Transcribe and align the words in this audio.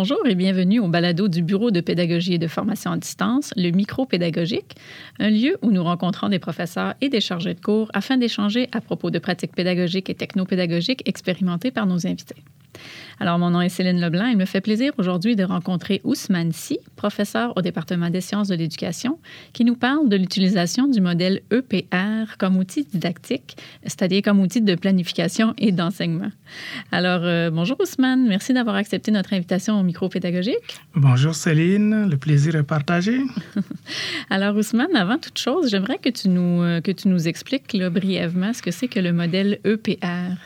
Bonjour 0.00 0.24
et 0.28 0.36
bienvenue 0.36 0.78
au 0.78 0.86
balado 0.86 1.26
du 1.26 1.42
Bureau 1.42 1.72
de 1.72 1.80
pédagogie 1.80 2.34
et 2.34 2.38
de 2.38 2.46
formation 2.46 2.92
à 2.92 2.96
distance, 2.96 3.52
le 3.56 3.72
micro 3.72 4.06
pédagogique, 4.06 4.76
un 5.18 5.28
lieu 5.28 5.58
où 5.60 5.72
nous 5.72 5.82
rencontrons 5.82 6.28
des 6.28 6.38
professeurs 6.38 6.94
et 7.00 7.08
des 7.08 7.20
chargés 7.20 7.54
de 7.54 7.60
cours 7.60 7.90
afin 7.94 8.16
d'échanger 8.16 8.68
à 8.70 8.80
propos 8.80 9.10
de 9.10 9.18
pratiques 9.18 9.56
pédagogiques 9.56 10.08
et 10.08 10.14
technopédagogiques 10.14 11.02
expérimentées 11.08 11.72
par 11.72 11.86
nos 11.86 12.06
invités. 12.06 12.44
Alors, 13.20 13.38
mon 13.38 13.50
nom 13.50 13.60
est 13.60 13.68
Céline 13.68 14.00
Leblanc. 14.00 14.26
Il 14.26 14.36
me 14.36 14.44
fait 14.44 14.60
plaisir 14.60 14.92
aujourd'hui 14.98 15.36
de 15.36 15.44
rencontrer 15.44 16.00
Ousmane 16.04 16.52
Si, 16.52 16.78
professeur 16.96 17.52
au 17.56 17.62
département 17.62 18.10
des 18.10 18.20
sciences 18.20 18.48
de 18.48 18.54
l'éducation, 18.54 19.18
qui 19.52 19.64
nous 19.64 19.76
parle 19.76 20.08
de 20.08 20.16
l'utilisation 20.16 20.86
du 20.86 21.00
modèle 21.00 21.40
EPR 21.50 22.36
comme 22.38 22.56
outil 22.56 22.84
didactique, 22.84 23.56
c'est-à-dire 23.82 24.22
comme 24.22 24.40
outil 24.40 24.60
de 24.60 24.74
planification 24.74 25.54
et 25.58 25.72
d'enseignement. 25.72 26.30
Alors, 26.92 27.20
euh, 27.24 27.50
bonjour 27.50 27.78
Ousmane. 27.80 28.26
Merci 28.26 28.52
d'avoir 28.52 28.76
accepté 28.76 29.10
notre 29.10 29.32
invitation 29.32 29.78
au 29.78 29.82
micro 29.82 30.08
pédagogique. 30.08 30.80
Bonjour 30.94 31.34
Céline. 31.34 32.08
Le 32.08 32.16
plaisir 32.16 32.56
est 32.56 32.62
partagé. 32.62 33.20
Alors, 34.30 34.56
Ousmane, 34.56 34.94
avant 34.94 35.18
toute 35.18 35.38
chose, 35.38 35.70
j'aimerais 35.70 35.98
que 35.98 36.08
tu 36.08 36.28
nous, 36.28 36.62
euh, 36.62 36.80
que 36.80 36.90
tu 36.90 37.08
nous 37.08 37.28
expliques 37.28 37.76
brièvement 37.76 38.52
ce 38.52 38.62
que 38.62 38.70
c'est 38.70 38.88
que 38.88 39.00
le 39.00 39.12
modèle 39.12 39.58
EPR. 39.64 40.36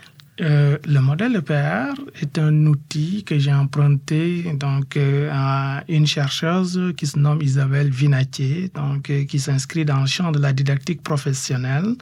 Euh, 0.40 0.78
le 0.86 1.00
modèle 1.00 1.36
EPR 1.36 1.92
est 2.22 2.38
un 2.38 2.66
outil 2.66 3.22
que 3.22 3.38
j'ai 3.38 3.52
emprunté 3.52 4.54
donc, 4.54 4.96
euh, 4.96 5.28
à 5.30 5.84
une 5.88 6.06
chercheuse 6.06 6.94
qui 6.96 7.06
se 7.06 7.18
nomme 7.18 7.42
Isabelle 7.42 7.90
Vinatier, 7.90 8.70
donc, 8.74 9.10
euh, 9.10 9.24
qui 9.26 9.38
s'inscrit 9.38 9.84
dans 9.84 10.00
le 10.00 10.06
champ 10.06 10.32
de 10.32 10.38
la 10.38 10.54
didactique 10.54 11.02
professionnelle. 11.02 11.96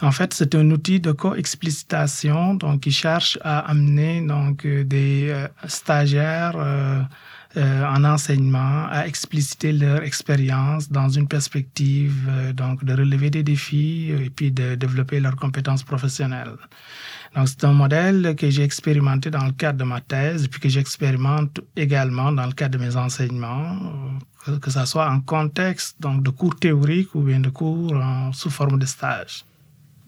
En 0.00 0.12
fait, 0.12 0.32
c'est 0.32 0.54
un 0.54 0.70
outil 0.70 0.98
de 0.98 1.12
co-explicitation 1.12 2.54
donc, 2.54 2.80
qui 2.80 2.90
cherche 2.90 3.38
à 3.42 3.58
amener 3.70 4.22
donc, 4.26 4.66
des 4.66 5.46
stagiaires 5.68 6.56
en 7.56 8.04
enseignement 8.04 8.86
à 8.90 9.06
expliciter 9.06 9.72
leur 9.72 10.02
expérience 10.02 10.90
dans 10.90 11.08
une 11.08 11.28
perspective 11.28 12.28
donc, 12.54 12.84
de 12.84 12.94
relever 12.94 13.30
des 13.30 13.42
défis 13.42 14.10
et 14.10 14.30
puis 14.30 14.50
de 14.50 14.74
développer 14.74 15.20
leurs 15.20 15.36
compétences 15.36 15.82
professionnelles. 15.82 16.56
Donc, 17.34 17.48
c'est 17.48 17.64
un 17.64 17.72
modèle 17.72 18.34
que 18.36 18.50
j'ai 18.50 18.62
expérimenté 18.62 19.30
dans 19.30 19.44
le 19.44 19.52
cadre 19.52 19.78
de 19.78 19.84
ma 19.84 20.00
thèse, 20.00 20.44
et 20.44 20.48
puis 20.48 20.60
que 20.60 20.68
j'expérimente 20.68 21.60
également 21.76 22.30
dans 22.30 22.46
le 22.46 22.52
cadre 22.52 22.78
de 22.78 22.84
mes 22.84 22.96
enseignements, 22.96 23.78
euh, 24.48 24.58
que 24.58 24.70
ce 24.70 24.84
soit 24.84 25.08
en 25.08 25.20
contexte 25.20 25.96
donc, 26.00 26.22
de 26.22 26.30
cours 26.30 26.56
théoriques 26.56 27.14
ou 27.14 27.22
bien 27.22 27.40
de 27.40 27.48
cours 27.48 27.94
sous 28.32 28.50
forme 28.50 28.78
de 28.78 28.86
stage. 28.86 29.44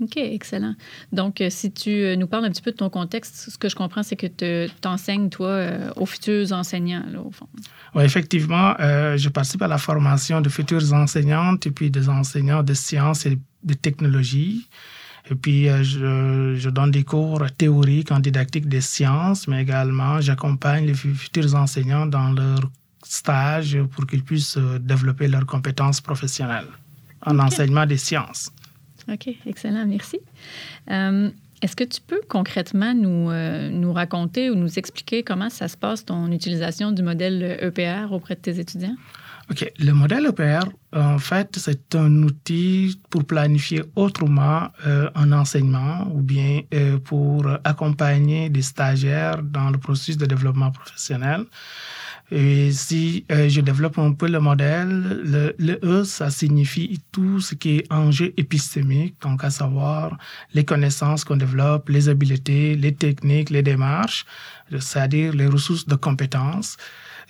OK, 0.00 0.16
excellent. 0.16 0.74
Donc, 1.12 1.40
euh, 1.40 1.48
si 1.50 1.72
tu 1.72 1.90
euh, 1.90 2.16
nous 2.16 2.26
parles 2.26 2.44
un 2.44 2.50
petit 2.50 2.62
peu 2.62 2.72
de 2.72 2.76
ton 2.76 2.90
contexte, 2.90 3.50
ce 3.50 3.58
que 3.58 3.68
je 3.68 3.76
comprends, 3.76 4.02
c'est 4.02 4.16
que 4.16 4.26
tu 4.26 4.88
enseignes, 4.88 5.28
toi, 5.28 5.68
aux 5.96 6.06
futurs 6.06 6.52
enseignants, 6.52 7.04
là, 7.10 7.20
au 7.20 7.30
fond. 7.30 7.46
Oui, 7.94 8.04
effectivement, 8.04 8.74
je 8.78 9.28
participe 9.28 9.62
à 9.62 9.68
la 9.68 9.78
formation 9.78 10.40
de 10.40 10.48
futures 10.48 10.92
enseignantes 10.92 11.66
et 11.66 11.70
puis 11.70 11.90
des 11.90 12.08
enseignants 12.08 12.62
de 12.62 12.74
sciences 12.74 13.26
et 13.26 13.38
de 13.62 13.74
technologies. 13.74 14.68
Et 15.30 15.34
puis, 15.34 15.68
euh, 15.68 15.82
je, 15.82 16.54
je, 16.58 16.68
donne 16.68 16.90
des 16.90 17.04
cours 17.04 17.42
théoriques 17.56 18.12
en 18.12 18.20
didactique 18.20 18.68
des 18.68 18.82
sciences, 18.82 19.48
mais 19.48 19.62
également, 19.62 20.20
j'accompagne 20.20 20.86
les 20.86 20.94
futurs 20.94 21.54
enseignants 21.54 22.06
dans 22.06 22.30
leur 22.32 22.70
stage 23.02 23.78
pour 23.92 24.06
qu'ils 24.06 24.22
puissent 24.22 24.58
euh, 24.58 24.78
développer 24.78 25.28
leurs 25.28 25.46
compétences 25.46 26.00
professionnelles 26.00 26.68
en 27.24 27.38
enseignement 27.38 27.86
des 27.86 27.96
sciences. 27.96 28.50
OK, 29.12 29.28
excellent, 29.46 29.86
merci. 29.86 30.18
Euh, 30.90 31.30
est-ce 31.62 31.76
que 31.76 31.84
tu 31.84 32.00
peux 32.00 32.20
concrètement 32.28 32.94
nous, 32.94 33.30
nous 33.70 33.92
raconter 33.92 34.50
ou 34.50 34.54
nous 34.54 34.78
expliquer 34.78 35.22
comment 35.22 35.48
ça 35.48 35.68
se 35.68 35.76
passe, 35.76 36.04
ton 36.04 36.30
utilisation 36.30 36.92
du 36.92 37.02
modèle 37.02 37.58
EPR 37.60 38.12
auprès 38.12 38.34
de 38.34 38.40
tes 38.40 38.58
étudiants? 38.58 38.96
OK. 39.50 39.70
Le 39.78 39.92
modèle 39.92 40.26
EPR, 40.26 40.70
en 40.94 41.18
fait, 41.18 41.56
c'est 41.58 41.94
un 41.94 42.22
outil 42.22 42.98
pour 43.10 43.24
planifier 43.24 43.82
autrement 43.94 44.68
euh, 44.86 45.10
un 45.14 45.32
enseignement 45.32 46.08
ou 46.12 46.22
bien 46.22 46.62
euh, 46.72 46.98
pour 46.98 47.46
accompagner 47.64 48.48
des 48.48 48.62
stagiaires 48.62 49.42
dans 49.42 49.70
le 49.70 49.78
processus 49.78 50.16
de 50.16 50.26
développement 50.26 50.70
professionnel. 50.70 51.44
Et 52.30 52.72
si 52.72 53.26
euh, 53.30 53.48
je 53.48 53.60
développe 53.60 53.98
un 53.98 54.12
peu 54.12 54.28
le 54.28 54.40
modèle, 54.40 55.20
le, 55.24 55.54
le, 55.58 55.78
E, 55.84 56.04
ça 56.04 56.30
signifie 56.30 57.00
tout 57.12 57.40
ce 57.40 57.54
qui 57.54 57.76
est 57.78 57.92
enjeu 57.92 58.32
épistémique, 58.36 59.16
donc 59.20 59.44
à 59.44 59.50
savoir 59.50 60.16
les 60.54 60.64
connaissances 60.64 61.24
qu'on 61.24 61.36
développe, 61.36 61.88
les 61.90 62.08
habiletés, 62.08 62.76
les 62.76 62.94
techniques, 62.94 63.50
les 63.50 63.62
démarches, 63.62 64.24
c'est-à-dire 64.70 65.34
les 65.34 65.46
ressources 65.46 65.86
de 65.86 65.96
compétences. 65.96 66.76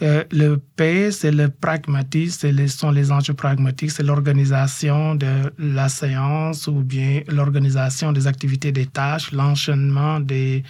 Euh, 0.02 0.24
le 0.32 0.56
P, 0.56 1.10
c'est 1.12 1.30
le 1.30 1.48
pragmatisme, 1.48 2.50
ce 2.52 2.66
sont 2.66 2.90
les 2.90 3.12
enjeux 3.12 3.34
pragmatiques, 3.34 3.90
c'est 3.92 4.02
l'organisation 4.02 5.14
de 5.14 5.52
la 5.58 5.88
séance 5.88 6.66
ou 6.66 6.82
bien 6.82 7.22
l'organisation 7.28 8.12
des 8.12 8.26
activités 8.26 8.72
des 8.72 8.86
tâches, 8.86 9.32
l'enchaînement 9.32 10.20
des, 10.20 10.64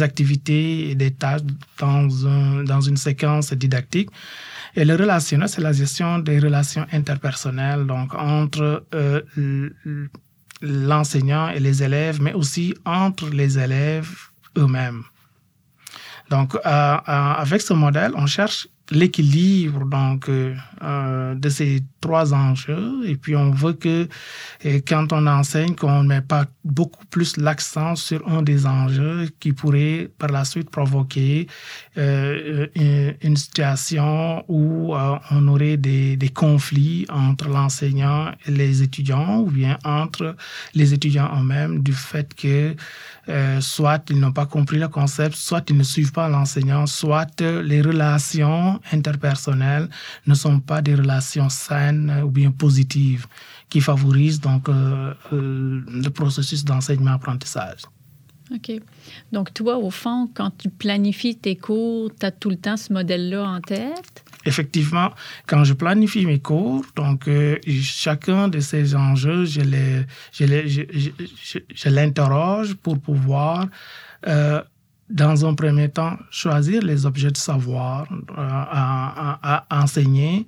activités 0.00 0.90
et 0.90 0.94
des 0.94 1.10
tâches 1.10 1.42
dans 1.78 2.80
une 2.80 2.96
séquence 2.96 3.52
didactique. 3.52 4.10
Et 4.76 4.84
le 4.84 4.94
relationnel, 4.94 5.48
c'est 5.48 5.60
la 5.60 5.72
gestion 5.72 6.18
des 6.18 6.38
relations 6.38 6.86
interpersonnelles, 6.92 7.86
donc 7.86 8.14
entre 8.14 8.86
euh, 8.94 9.20
l'enseignant 10.62 11.48
et 11.50 11.60
les 11.60 11.82
élèves, 11.82 12.20
mais 12.22 12.32
aussi 12.34 12.74
entre 12.84 13.28
les 13.30 13.58
élèves 13.58 14.10
eux-mêmes. 14.56 15.02
Donc, 16.30 16.54
euh, 16.54 16.58
euh, 16.64 16.96
avec 17.06 17.60
ce 17.60 17.72
modèle, 17.74 18.12
on 18.14 18.26
cherche 18.26 18.68
l'équilibre 18.92 19.84
donc 19.84 20.28
euh, 20.28 21.34
de 21.34 21.48
ces 21.48 21.82
trois 22.00 22.32
enjeux. 22.34 23.06
Et 23.06 23.16
puis 23.16 23.36
on 23.36 23.50
veut 23.50 23.74
que 23.74 24.08
quand 24.86 25.12
on 25.12 25.26
enseigne 25.26 25.74
qu'on 25.74 26.02
ne 26.02 26.08
met 26.08 26.20
pas 26.20 26.46
beaucoup 26.64 27.04
plus 27.06 27.36
l'accent 27.36 27.94
sur 27.96 28.26
un 28.28 28.42
des 28.42 28.66
enjeux 28.66 29.28
qui 29.40 29.52
pourrait 29.52 30.10
par 30.18 30.30
la 30.30 30.44
suite 30.44 30.70
provoquer 30.70 31.46
euh, 31.98 32.66
une, 32.74 33.14
une, 33.22 33.36
situation 33.36 34.44
où 34.48 34.94
euh, 34.94 35.16
on 35.30 35.48
aurait 35.48 35.76
des, 35.76 36.18
conflits 36.34 37.06
entre 37.10 37.48
l'enseignant 37.48 38.30
et 38.46 38.50
les 38.50 38.82
étudiants 38.82 39.40
ou 39.40 39.50
bien 39.50 39.78
entre 39.84 40.36
les 40.74 40.94
étudiants 40.94 41.30
eux-mêmes 41.38 41.82
du 41.82 41.92
fait 41.92 42.32
que 42.34 42.74
euh, 43.28 43.60
soit 43.60 44.02
ils 44.10 44.18
n'ont 44.18 44.32
pas 44.32 44.46
compris 44.46 44.78
le 44.78 44.88
concept, 44.88 45.36
soit 45.36 45.68
ils 45.68 45.76
ne 45.76 45.82
suivent 45.82 46.12
pas 46.12 46.28
l'enseignant, 46.28 46.86
soit 46.86 47.40
les 47.40 47.82
relations 47.82 48.80
interpersonnelles 48.92 49.88
ne 50.26 50.34
sont 50.34 50.60
pas 50.60 50.82
des 50.82 50.94
relations 50.94 51.48
saines 51.48 51.89
ou 52.24 52.30
bien 52.30 52.50
positives 52.50 53.26
qui 53.68 53.80
favorisent 53.80 54.40
donc 54.40 54.68
euh, 54.68 55.14
euh, 55.32 55.82
le 55.86 56.08
processus 56.08 56.64
d'enseignement-apprentissage. 56.64 57.82
OK. 58.52 58.72
Donc, 59.30 59.54
toi, 59.54 59.78
au 59.78 59.90
fond, 59.90 60.28
quand 60.34 60.50
tu 60.58 60.68
planifies 60.68 61.36
tes 61.36 61.54
cours, 61.54 62.10
tu 62.18 62.26
as 62.26 62.32
tout 62.32 62.50
le 62.50 62.56
temps 62.56 62.76
ce 62.76 62.92
modèle-là 62.92 63.44
en 63.44 63.60
tête? 63.60 64.24
Effectivement, 64.44 65.10
quand 65.46 65.62
je 65.62 65.72
planifie 65.72 66.26
mes 66.26 66.40
cours, 66.40 66.84
donc 66.96 67.28
euh, 67.28 67.58
chacun 67.80 68.48
de 68.48 68.58
ces 68.58 68.96
enjeux, 68.96 69.44
je 69.44 69.60
les, 69.60 70.04
je 70.32 70.44
les, 70.44 70.68
je, 70.68 70.82
je, 70.92 71.58
je 71.72 71.88
l'interroge 71.88 72.74
pour 72.74 72.98
pouvoir 72.98 73.68
euh, 74.26 74.60
dans 75.10 75.44
un 75.44 75.54
premier 75.54 75.88
temps, 75.88 76.16
choisir 76.30 76.82
les 76.82 77.04
objets 77.04 77.30
de 77.30 77.36
savoir 77.36 78.06
euh, 78.12 78.16
à, 78.36 79.38
à, 79.42 79.76
à, 79.76 79.82
enseigner 79.82 80.46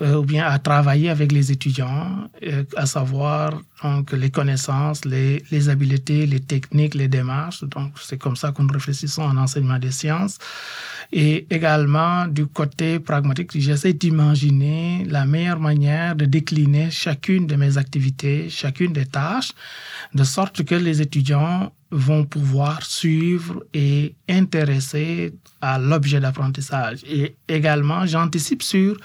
euh, 0.00 0.16
ou 0.16 0.22
bien 0.22 0.46
à 0.46 0.58
travailler 0.58 1.10
avec 1.10 1.32
les 1.32 1.50
étudiants, 1.50 2.30
euh, 2.42 2.64
à 2.76 2.86
savoir 2.86 3.60
donc, 3.82 4.12
les 4.12 4.30
connaissances, 4.30 5.04
les, 5.04 5.42
les 5.50 5.68
habiletés, 5.68 6.26
les 6.26 6.40
techniques, 6.40 6.94
les 6.94 7.08
démarches. 7.08 7.64
Donc, 7.64 7.92
c'est 8.00 8.16
comme 8.16 8.36
ça 8.36 8.52
que 8.52 8.62
nous 8.62 8.72
réfléchissons 8.72 9.22
en 9.22 9.36
enseignement 9.36 9.78
des 9.78 9.90
sciences. 9.90 10.38
Et 11.12 11.46
également, 11.50 12.26
du 12.26 12.46
côté 12.46 13.00
pragmatique, 13.00 13.50
j'essaie 13.54 13.92
d'imaginer 13.92 15.04
la 15.08 15.26
meilleure 15.26 15.58
manière 15.60 16.14
de 16.14 16.24
décliner 16.24 16.90
chacune 16.90 17.46
de 17.46 17.56
mes 17.56 17.76
activités, 17.76 18.48
chacune 18.48 18.92
des 18.92 19.06
tâches, 19.06 19.50
de 20.14 20.22
sorte 20.22 20.64
que 20.64 20.76
les 20.76 21.02
étudiants 21.02 21.72
vont 21.90 22.24
pouvoir 22.24 22.84
suivre 22.84 23.64
et 23.74 24.14
intéresser 24.28 25.34
à 25.60 25.78
l'objet 25.78 26.20
d'apprentissage. 26.20 27.00
Et 27.04 27.34
également, 27.48 28.06
j'anticipe 28.06 28.62
sur 28.62 28.96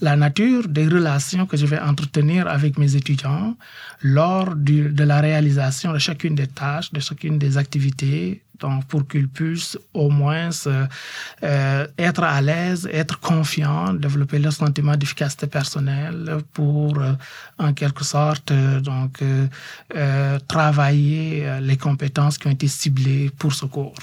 la 0.00 0.14
nature 0.14 0.68
des 0.68 0.86
relations 0.86 1.46
que 1.46 1.56
je 1.56 1.66
vais 1.66 1.80
entretenir 1.80 2.46
avec 2.46 2.78
mes 2.78 2.94
étudiants 2.94 3.56
lors 4.02 4.54
de 4.54 5.04
la 5.04 5.20
réalisation 5.20 5.92
de 5.92 5.98
chacune 5.98 6.34
des 6.34 6.46
tâches, 6.46 6.92
de 6.92 7.00
chacune 7.00 7.38
des 7.38 7.56
activités, 7.56 8.43
donc 8.60 8.84
pour 8.86 9.06
qu'ils 9.06 9.28
puissent 9.28 9.78
au 9.92 10.10
moins 10.10 10.50
euh, 10.66 11.86
être 11.98 12.22
à 12.22 12.40
l'aise, 12.40 12.88
être 12.92 13.18
confiants, 13.20 13.92
développer 13.94 14.38
leur 14.38 14.52
sentiment 14.52 14.96
d'efficacité 14.96 15.46
personnelle 15.46 16.38
pour, 16.52 16.98
euh, 16.98 17.12
en 17.58 17.72
quelque 17.72 18.04
sorte, 18.04 18.50
euh, 18.50 18.80
donc 18.80 19.22
travailler 20.48 21.60
les 21.60 21.76
compétences 21.76 22.38
qui 22.38 22.46
ont 22.46 22.50
été 22.50 22.68
ciblées 22.68 23.30
pour 23.38 23.52
ce 23.52 23.66
cours. 23.66 23.94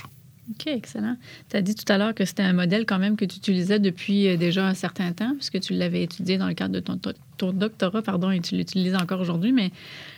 OK, 0.49 0.67
excellent. 0.67 1.15
Tu 1.49 1.55
as 1.55 1.61
dit 1.61 1.75
tout 1.75 1.91
à 1.91 1.97
l'heure 1.97 2.13
que 2.13 2.25
c'était 2.25 2.43
un 2.43 2.53
modèle 2.53 2.85
quand 2.85 2.99
même 2.99 3.15
que 3.15 3.23
tu 3.25 3.37
utilisais 3.37 3.79
depuis 3.79 4.37
déjà 4.37 4.67
un 4.67 4.73
certain 4.73 5.13
temps, 5.13 5.33
puisque 5.35 5.59
tu 5.61 5.73
l'avais 5.73 6.03
étudié 6.03 6.37
dans 6.37 6.47
le 6.47 6.53
cadre 6.53 6.73
de 6.73 6.79
ton, 6.81 6.99
ton 7.37 7.53
doctorat, 7.53 8.01
pardon, 8.01 8.31
et 8.31 8.41
tu 8.41 8.55
l'utilises 8.55 8.95
encore 8.95 9.21
aujourd'hui. 9.21 9.53
Mais 9.53 9.71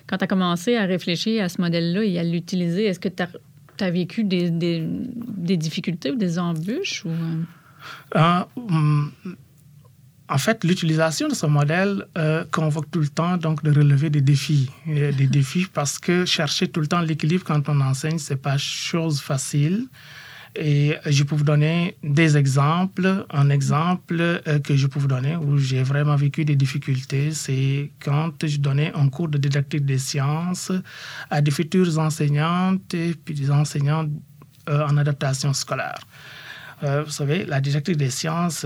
quand 0.07 0.17
tu 0.17 0.23
as 0.23 0.27
commencé 0.27 0.75
à 0.75 0.85
réfléchir 0.85 1.43
à 1.43 1.49
ce 1.49 1.61
modèle-là 1.61 2.03
et 2.03 2.17
à 2.17 2.23
l'utiliser, 2.23 2.85
est-ce 2.85 2.99
que 2.99 3.09
tu 3.09 3.21
as, 3.21 3.29
vécu 3.91 4.23
des, 4.23 4.49
des, 4.49 5.57
difficultés 5.57 6.11
ou 6.11 6.15
des 6.15 6.39
embûches? 6.39 7.05
Ou... 7.05 7.11
Euh, 8.15 8.43
hum, 8.55 9.11
en 10.29 10.37
fait, 10.37 10.63
l'utilisation 10.63 11.27
de 11.27 11.33
ce 11.33 11.45
modèle 11.45 12.05
euh, 12.17 12.43
convoque 12.49 12.89
tout 12.89 13.01
le 13.01 13.09
temps 13.09 13.37
donc 13.37 13.61
de 13.63 13.71
relever 13.71 14.09
des 14.09 14.21
défis, 14.21 14.71
des 14.87 15.27
défis 15.27 15.67
parce 15.71 15.99
que 15.99 16.25
chercher 16.25 16.67
tout 16.67 16.79
le 16.79 16.87
temps 16.87 17.01
l'équilibre 17.01 17.43
quand 17.43 17.67
on 17.69 17.81
enseigne, 17.81 18.17
c'est 18.17 18.41
pas 18.41 18.57
chose 18.57 19.19
facile. 19.19 19.87
Et 20.55 20.95
je 21.05 21.23
peux 21.23 21.35
vous 21.35 21.43
donner 21.43 21.97
des 22.03 22.37
exemples. 22.37 23.25
Un 23.31 23.49
exemple 23.49 24.17
euh, 24.19 24.59
que 24.59 24.75
je 24.75 24.85
peux 24.87 24.99
vous 24.99 25.07
donner 25.07 25.35
où 25.35 25.57
j'ai 25.57 25.81
vraiment 25.81 26.15
vécu 26.15 26.45
des 26.45 26.55
difficultés, 26.55 27.31
c'est 27.31 27.91
quand 28.03 28.45
je 28.45 28.57
donnais 28.57 28.91
un 28.93 29.09
cours 29.09 29.29
de 29.29 29.37
didactique 29.37 29.85
des 29.85 29.97
sciences 29.97 30.71
à 31.31 31.41
des 31.41 31.51
futures 31.51 31.97
enseignantes 31.97 32.93
et 32.93 33.15
puis 33.15 33.33
des 33.33 33.49
enseignants 33.49 34.07
euh, 34.69 34.85
en 34.87 34.97
adaptation 34.97 35.53
scolaire. 35.53 35.99
vous 36.81 37.11
savez, 37.11 37.45
la 37.45 37.59
didactique 37.61 37.97
des 37.97 38.11
sciences 38.11 38.65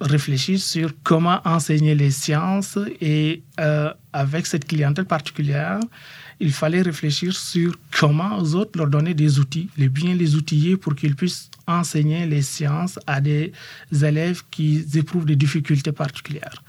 réfléchir 0.00 0.58
sur 0.58 0.90
comment 1.02 1.40
enseigner 1.44 1.94
les 1.94 2.10
sciences 2.10 2.78
et 3.00 3.42
euh, 3.60 3.92
avec 4.12 4.46
cette 4.46 4.66
clientèle 4.66 5.06
particulière, 5.06 5.80
il 6.40 6.52
fallait 6.52 6.82
réfléchir 6.82 7.34
sur 7.34 7.74
comment 7.98 8.38
aux 8.38 8.54
autres 8.54 8.78
leur 8.78 8.88
donner 8.88 9.14
des 9.14 9.38
outils, 9.38 9.68
les 9.76 9.88
bien 9.88 10.14
les 10.14 10.36
outiller 10.36 10.76
pour 10.76 10.94
qu'ils 10.94 11.16
puissent 11.16 11.50
enseigner 11.66 12.26
les 12.26 12.42
sciences 12.42 12.98
à 13.06 13.20
des 13.20 13.52
élèves 13.92 14.42
qui 14.50 14.84
éprouvent 14.94 15.26
des 15.26 15.36
difficultés 15.36 15.92
particulières. 15.92 16.62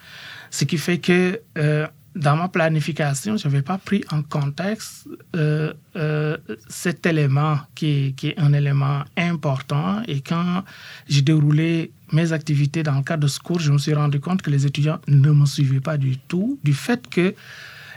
Ce 0.49 0.65
qui 0.65 0.77
fait 0.77 0.97
que 0.97 1.39
euh, 1.57 1.87
dans 2.15 2.35
ma 2.35 2.49
planification, 2.49 3.37
je 3.37 3.47
n'avais 3.47 3.61
pas 3.61 3.77
pris 3.77 4.03
en 4.11 4.23
contexte 4.23 5.07
euh, 5.35 5.73
euh, 5.95 6.37
cet 6.67 7.05
élément 7.05 7.59
qui 7.75 8.15
est, 8.23 8.39
un 8.39 8.53
élément 8.53 9.03
important. 9.15 10.01
Et 10.07 10.21
quand 10.21 10.63
j'ai 11.07 11.21
déroulé 11.21 11.91
mes 12.11 12.33
activités 12.33 12.83
dans 12.83 12.95
le 12.95 13.03
cadre 13.03 13.23
de 13.23 13.27
ce 13.27 13.39
cours, 13.39 13.59
je 13.59 13.71
me 13.71 13.77
suis 13.77 13.93
rendu 13.93 14.19
compte 14.19 14.41
que 14.41 14.49
les 14.49 14.65
étudiants 14.65 14.99
ne 15.07 15.31
me 15.31 15.45
suivaient 15.45 15.79
pas 15.79 15.97
du 15.97 16.17
tout, 16.17 16.59
du 16.63 16.73
fait 16.73 17.07
que 17.07 17.35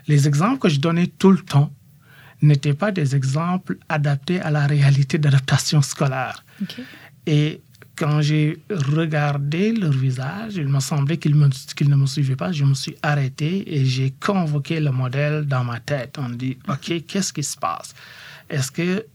les 0.09 0.27
exemples 0.27 0.59
que 0.59 0.69
je 0.69 0.81
donnais 0.81 1.07
tout 1.07 1.31
le 1.31 1.39
temps 1.39 1.73
n'étaient 2.41 2.75
pas 2.75 2.91
des 2.91 3.15
exemples 3.15 3.79
adaptés 3.89 4.41
à 4.41 4.51
la 4.51 4.67
réalité 4.67 5.19
d'adaptation 5.19 5.81
scolaire. 5.81 6.45
Et 7.27 7.61
quand 7.95 8.21
j'ai 8.21 8.59
regardé 8.71 9.73
leur 9.73 9.93
visage, 9.93 10.57
il 10.57 10.67
me 10.67 10.81
semblait 10.81 11.19
qu'ils 11.19 11.39
ne 11.39 11.97
me 11.97 12.07
suivaient 12.07 12.37
pas. 12.37 12.51
Je 12.51 12.65
me 12.65 12.75
suis 12.75 12.97
arrêté 13.03 13.77
et 13.77 13.85
j'ai 13.85 14.13
convoqué 14.19 14.81
le 14.81 14.91
modèle 14.91 15.45
dans 15.47 15.63
ma 15.63 15.79
tête. 15.79 16.19
On 16.19 16.31
dit, 16.31 16.59
OK, 16.69 17.05
qu'est-ce 17.07 17.33
qui 17.33 17.45
se 17.45 17.57
passe? 17.57 17.95
Est-ce 18.49 18.73
que 18.73 19.07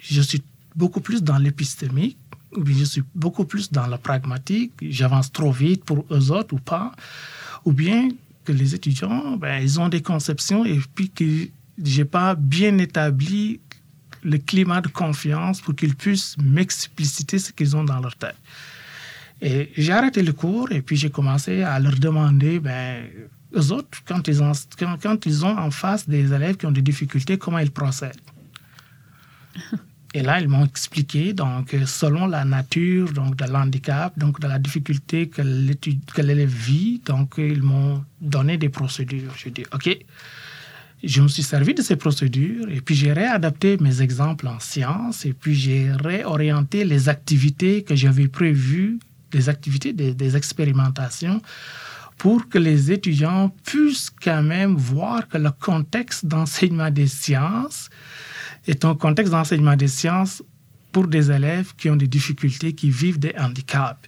je 0.00 0.20
suis 0.20 0.42
beaucoup 0.74 1.00
plus 1.00 1.22
dans 1.22 1.38
l'épistémique 1.38 2.18
ou 2.56 2.62
bien 2.62 2.76
je 2.76 2.84
suis 2.84 3.04
beaucoup 3.14 3.44
plus 3.44 3.70
dans 3.70 3.86
le 3.86 3.98
pragmatique? 3.98 4.72
J'avance 4.82 5.30
trop 5.30 5.52
vite 5.52 5.84
pour 5.84 6.04
eux 6.10 6.32
autres 6.32 6.54
ou 6.54 6.58
pas? 6.58 6.92
Ou 7.64 7.72
bien 7.72 8.08
que 8.44 8.52
les 8.52 8.74
étudiants, 8.74 9.36
ben, 9.36 9.58
ils 9.60 9.80
ont 9.80 9.88
des 9.88 10.02
conceptions 10.02 10.64
et 10.64 10.78
puis 10.94 11.10
que 11.10 11.48
j'ai 11.82 12.04
pas 12.04 12.34
bien 12.34 12.78
établi 12.78 13.60
le 14.22 14.38
climat 14.38 14.80
de 14.80 14.88
confiance 14.88 15.60
pour 15.60 15.74
qu'ils 15.74 15.94
puissent 15.94 16.36
m'expliciter 16.38 17.38
ce 17.38 17.52
qu'ils 17.52 17.76
ont 17.76 17.84
dans 17.84 18.00
leur 18.00 18.16
tête. 18.16 18.36
Et 19.42 19.70
j'ai 19.76 19.92
arrêté 19.92 20.22
le 20.22 20.32
cours 20.32 20.72
et 20.72 20.80
puis 20.80 20.96
j'ai 20.96 21.10
commencé 21.10 21.62
à 21.62 21.78
leur 21.78 21.98
demander, 21.98 22.60
ben, 22.60 23.04
aux 23.54 23.72
autres, 23.72 23.98
quand 24.06 24.26
ils, 24.28 24.42
ont, 24.42 24.52
quand, 25.02 25.26
ils 25.26 25.44
ont 25.44 25.58
en 25.58 25.70
face 25.70 26.08
des 26.08 26.32
élèves 26.32 26.56
qui 26.56 26.66
ont 26.66 26.70
des 26.70 26.82
difficultés, 26.82 27.38
comment 27.38 27.58
ils 27.58 27.70
procèdent? 27.70 28.20
Et 30.16 30.22
là, 30.22 30.40
ils 30.40 30.48
m'ont 30.48 30.64
expliqué, 30.64 31.32
donc, 31.32 31.74
selon 31.86 32.26
la 32.26 32.44
nature 32.44 33.12
donc, 33.12 33.34
de 33.34 33.50
l'handicap, 33.50 34.16
donc 34.16 34.38
de 34.38 34.46
la 34.46 34.60
difficulté 34.60 35.28
que 35.28 35.42
l'élève 36.22 36.48
vit, 36.48 37.02
donc, 37.04 37.34
ils 37.38 37.62
m'ont 37.62 38.04
donné 38.20 38.56
des 38.56 38.68
procédures. 38.68 39.32
Je 39.36 39.48
dis, 39.48 39.64
OK, 39.74 39.98
je 41.02 41.20
me 41.20 41.28
suis 41.28 41.42
servi 41.42 41.74
de 41.74 41.82
ces 41.82 41.96
procédures 41.96 42.68
et 42.70 42.80
puis 42.80 42.94
j'ai 42.94 43.12
réadapté 43.12 43.76
mes 43.78 44.02
exemples 44.02 44.46
en 44.46 44.58
sciences 44.60 45.26
et 45.26 45.32
puis 45.32 45.54
j'ai 45.54 45.90
réorienté 45.92 46.84
les 46.84 47.08
activités 47.08 47.82
que 47.82 47.94
j'avais 47.94 48.28
prévues, 48.28 48.98
des 49.30 49.48
activités, 49.48 49.92
des, 49.92 50.36
expérimentations 50.36 51.42
pour 52.18 52.48
que 52.48 52.58
les 52.58 52.92
étudiants 52.92 53.52
puissent 53.64 54.10
quand 54.10 54.42
même 54.42 54.76
voir 54.76 55.26
que 55.28 55.38
le 55.38 55.50
contexte 55.50 56.24
d'enseignement 56.24 56.90
des 56.90 57.08
sciences 57.08 57.90
est 58.66 58.84
un 58.84 58.94
contexte 58.94 59.32
d'enseignement 59.32 59.76
des 59.76 59.88
sciences 59.88 60.42
pour 60.94 61.08
des 61.08 61.30
élèves 61.32 61.74
qui 61.76 61.90
ont 61.90 61.96
des 61.96 62.06
difficultés, 62.06 62.72
qui 62.72 62.88
vivent 62.88 63.18
des 63.18 63.34
handicaps. 63.36 63.98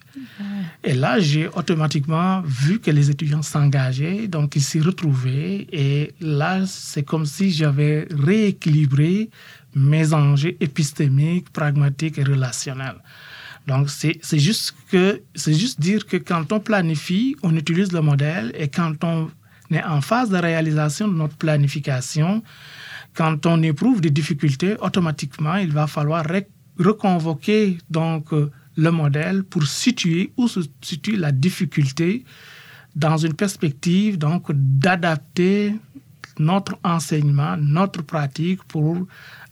Et 0.84 0.94
là, 0.94 1.18
j'ai 1.18 1.48
automatiquement 1.48 2.42
vu 2.42 2.78
que 2.78 2.92
les 2.92 3.10
étudiants 3.10 3.42
s'engageaient, 3.42 4.28
donc 4.28 4.54
ils 4.54 4.62
s'y 4.62 4.80
retrouvaient. 4.80 5.66
Et 5.72 6.14
là, 6.20 6.64
c'est 6.64 7.02
comme 7.02 7.26
si 7.26 7.50
j'avais 7.50 8.06
rééquilibré 8.10 9.30
mes 9.74 10.14
enjeux 10.14 10.56
épistémiques, 10.60 11.50
pragmatiques 11.50 12.18
et 12.18 12.24
relationnels. 12.24 13.02
Donc, 13.66 13.90
c'est 13.90 14.38
juste, 14.38 14.76
que, 14.88 15.20
juste 15.34 15.80
dire 15.80 16.06
que 16.06 16.16
quand 16.16 16.52
on 16.52 16.60
planifie, 16.60 17.34
on 17.42 17.56
utilise 17.56 17.92
le 17.92 18.00
modèle 18.00 18.52
et 18.54 18.68
quand 18.68 19.02
on 19.02 19.28
est 19.72 19.82
en 19.82 20.00
phase 20.00 20.30
de 20.30 20.36
réalisation 20.36 21.08
de 21.08 21.14
notre 21.14 21.36
planification, 21.36 22.44
quand 23.16 23.46
on 23.46 23.62
éprouve 23.62 24.00
des 24.00 24.10
difficultés, 24.10 24.76
automatiquement, 24.80 25.56
il 25.56 25.72
va 25.72 25.86
falloir 25.86 26.24
reconvoquer 26.78 27.78
donc 27.88 28.32
euh, 28.32 28.50
le 28.76 28.90
modèle 28.90 29.42
pour 29.42 29.66
situer 29.66 30.32
où 30.36 30.48
se 30.48 30.60
situe 30.82 31.16
la 31.16 31.32
difficulté 31.32 32.24
dans 32.94 33.16
une 33.16 33.34
perspective 33.34 34.18
donc 34.18 34.50
d'adapter 34.52 35.74
notre 36.38 36.78
enseignement, 36.84 37.56
notre 37.56 38.02
pratique 38.02 38.62
pour 38.64 39.06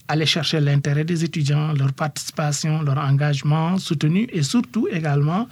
aller 0.08 0.26
chercher 0.26 0.60
l'intérêt 0.60 1.04
des 1.04 1.24
étudiants, 1.24 1.72
leur 1.72 1.94
participation, 1.94 2.82
leur 2.82 2.98
engagement 2.98 3.78
soutenu 3.78 4.28
et 4.30 4.42
surtout 4.42 4.86
également 4.90 5.48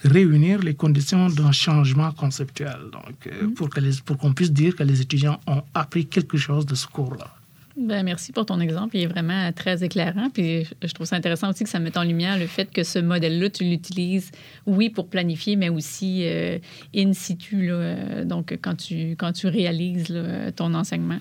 réunir 0.00 0.58
les 0.60 0.74
conditions 0.74 1.28
d'un 1.28 1.52
changement 1.52 2.10
conceptuel 2.10 2.90
donc, 2.92 3.26
euh, 3.26 3.46
mm-hmm. 3.46 3.54
pour 3.54 3.70
qu'on 3.70 3.80
pour 4.04 4.18
qu'on 4.18 4.32
puisse 4.32 4.52
dire 4.52 4.74
que 4.74 4.82
les 4.82 5.00
étudiants 5.00 5.38
ont 5.46 5.62
appris 5.72 6.06
quelque 6.06 6.36
chose 6.36 6.66
de 6.66 6.74
ce 6.74 6.88
cours-là. 6.88 7.30
Ben, 7.76 8.04
merci 8.04 8.30
pour 8.30 8.46
ton 8.46 8.60
exemple. 8.60 8.96
Il 8.96 9.02
est 9.02 9.06
vraiment 9.06 9.50
très 9.52 9.82
éclairant. 9.82 10.30
Puis 10.30 10.64
je 10.82 10.92
trouve 10.92 11.06
ça 11.06 11.16
intéressant 11.16 11.50
aussi 11.50 11.64
que 11.64 11.70
ça 11.70 11.80
mette 11.80 11.96
en 11.96 12.04
lumière 12.04 12.38
le 12.38 12.46
fait 12.46 12.70
que 12.70 12.84
ce 12.84 13.00
modèle-là, 13.00 13.50
tu 13.50 13.64
l'utilises, 13.64 14.30
oui, 14.66 14.90
pour 14.90 15.08
planifier, 15.08 15.56
mais 15.56 15.68
aussi 15.68 16.22
euh, 16.24 16.58
in 16.94 17.12
situ, 17.12 17.66
là, 17.66 17.74
euh, 17.74 18.24
donc 18.24 18.56
quand 18.62 18.76
tu, 18.76 19.16
quand 19.18 19.32
tu 19.32 19.48
réalises 19.48 20.14
ton 20.54 20.72
enseignement. 20.74 21.18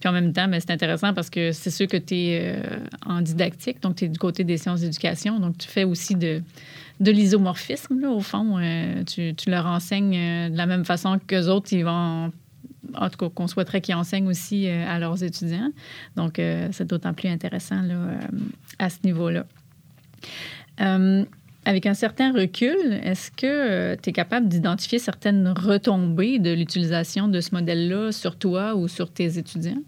Puis 0.00 0.08
en 0.08 0.12
même 0.12 0.32
temps, 0.34 0.48
ben, 0.48 0.60
c'est 0.60 0.70
intéressant 0.70 1.14
parce 1.14 1.30
que 1.30 1.52
c'est 1.52 1.70
sûr 1.70 1.86
que 1.86 1.96
tu 1.96 2.14
es 2.14 2.40
euh, 2.42 2.62
en 3.06 3.22
didactique, 3.22 3.80
donc 3.80 3.96
tu 3.96 4.04
es 4.04 4.08
du 4.08 4.18
côté 4.18 4.44
des 4.44 4.58
sciences 4.58 4.80
d'éducation, 4.80 5.40
donc 5.40 5.56
tu 5.56 5.68
fais 5.68 5.84
aussi 5.84 6.14
de, 6.14 6.42
de 7.00 7.10
l'isomorphisme, 7.10 8.04
au 8.04 8.20
fond. 8.20 8.58
tu, 9.06 9.34
tu, 9.34 9.50
leur 9.50 9.64
enseignes 9.64 10.50
de 10.50 10.56
la 10.56 10.66
même 10.66 10.84
façon 10.84 11.18
qu'eux 11.26 11.48
autres, 11.48 11.72
ils 11.72 11.84
vont 11.84 12.32
en 12.94 13.10
tout 13.10 13.18
cas, 13.18 13.28
qu'on 13.34 13.46
souhaiterait 13.46 13.80
qu'ils 13.80 13.94
enseignent 13.94 14.28
aussi 14.28 14.68
euh, 14.68 14.86
à 14.88 14.98
leurs 14.98 15.22
étudiants. 15.22 15.70
Donc, 16.16 16.38
euh, 16.38 16.68
c'est 16.72 16.86
d'autant 16.86 17.14
plus 17.14 17.28
intéressant 17.28 17.82
euh, 17.82 18.18
à 18.78 18.90
ce 18.90 18.98
niveau-là. 19.04 19.44
avec 20.78 21.86
un 21.86 21.94
certain 21.94 22.32
recul, 22.32 23.00
est-ce 23.02 23.30
que 23.30 23.94
tu 23.96 24.10
es 24.10 24.12
capable 24.12 24.48
d'identifier 24.48 24.98
certaines 24.98 25.48
retombées 25.48 26.38
de 26.38 26.52
l'utilisation 26.52 27.28
de 27.28 27.40
ce 27.40 27.54
modèle-là 27.54 28.12
sur 28.12 28.36
toi 28.36 28.74
ou 28.74 28.88
sur 28.88 29.10
tes 29.10 29.38
étudiants? 29.38 29.82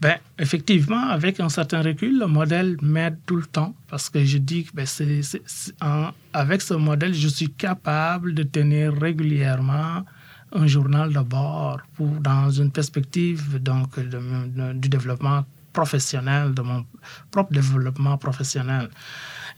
Bien, 0.00 0.16
effectivement, 0.38 1.08
avec 1.08 1.40
un 1.40 1.48
certain 1.48 1.82
recul, 1.82 2.18
le 2.18 2.26
modèle 2.26 2.76
m'aide 2.82 3.18
tout 3.26 3.36
le 3.36 3.46
temps 3.46 3.74
parce 3.88 4.08
que 4.10 4.24
je 4.24 4.38
dis 4.38 4.64
que 4.64 4.70
ben, 4.74 4.86
avec 6.32 6.62
ce 6.62 6.74
modèle, 6.74 7.14
je 7.14 7.28
suis 7.28 7.50
capable 7.50 8.34
de 8.34 8.42
tenir 8.42 8.94
régulièrement 8.94 10.04
un 10.52 10.66
journal 10.66 11.12
d'abord 11.12 11.80
pour 11.94 12.08
dans 12.20 12.50
une 12.50 12.70
perspective 12.70 13.58
donc 13.62 13.98
du 14.00 14.88
développement 14.88 15.44
professionnel, 15.72 16.52
de 16.52 16.62
mon 16.62 16.84
propre 17.30 17.52
développement 17.52 18.18
professionnel. 18.18 18.90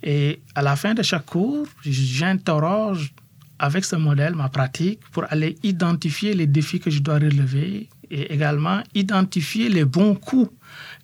Et 0.03 0.41
à 0.55 0.63
la 0.63 0.77
fin 0.77 0.95
de 0.95 1.03
chaque 1.03 1.27
cours, 1.27 1.67
j'interroge 1.85 3.15
avec 3.59 3.85
ce 3.85 3.97
modèle 3.97 4.35
ma 4.35 4.49
pratique 4.49 5.01
pour 5.13 5.25
aller 5.31 5.57
identifier 5.63 6.35
les 6.35 6.47
défis 6.47 6.81
que 6.81 6.91
je 6.91 7.01
dois 7.01 7.15
relever 7.15 7.89
et 8.11 8.33
également 8.35 8.83
identifier 8.95 9.69
les 9.69 9.85
bons 9.85 10.15
coups 10.15 10.51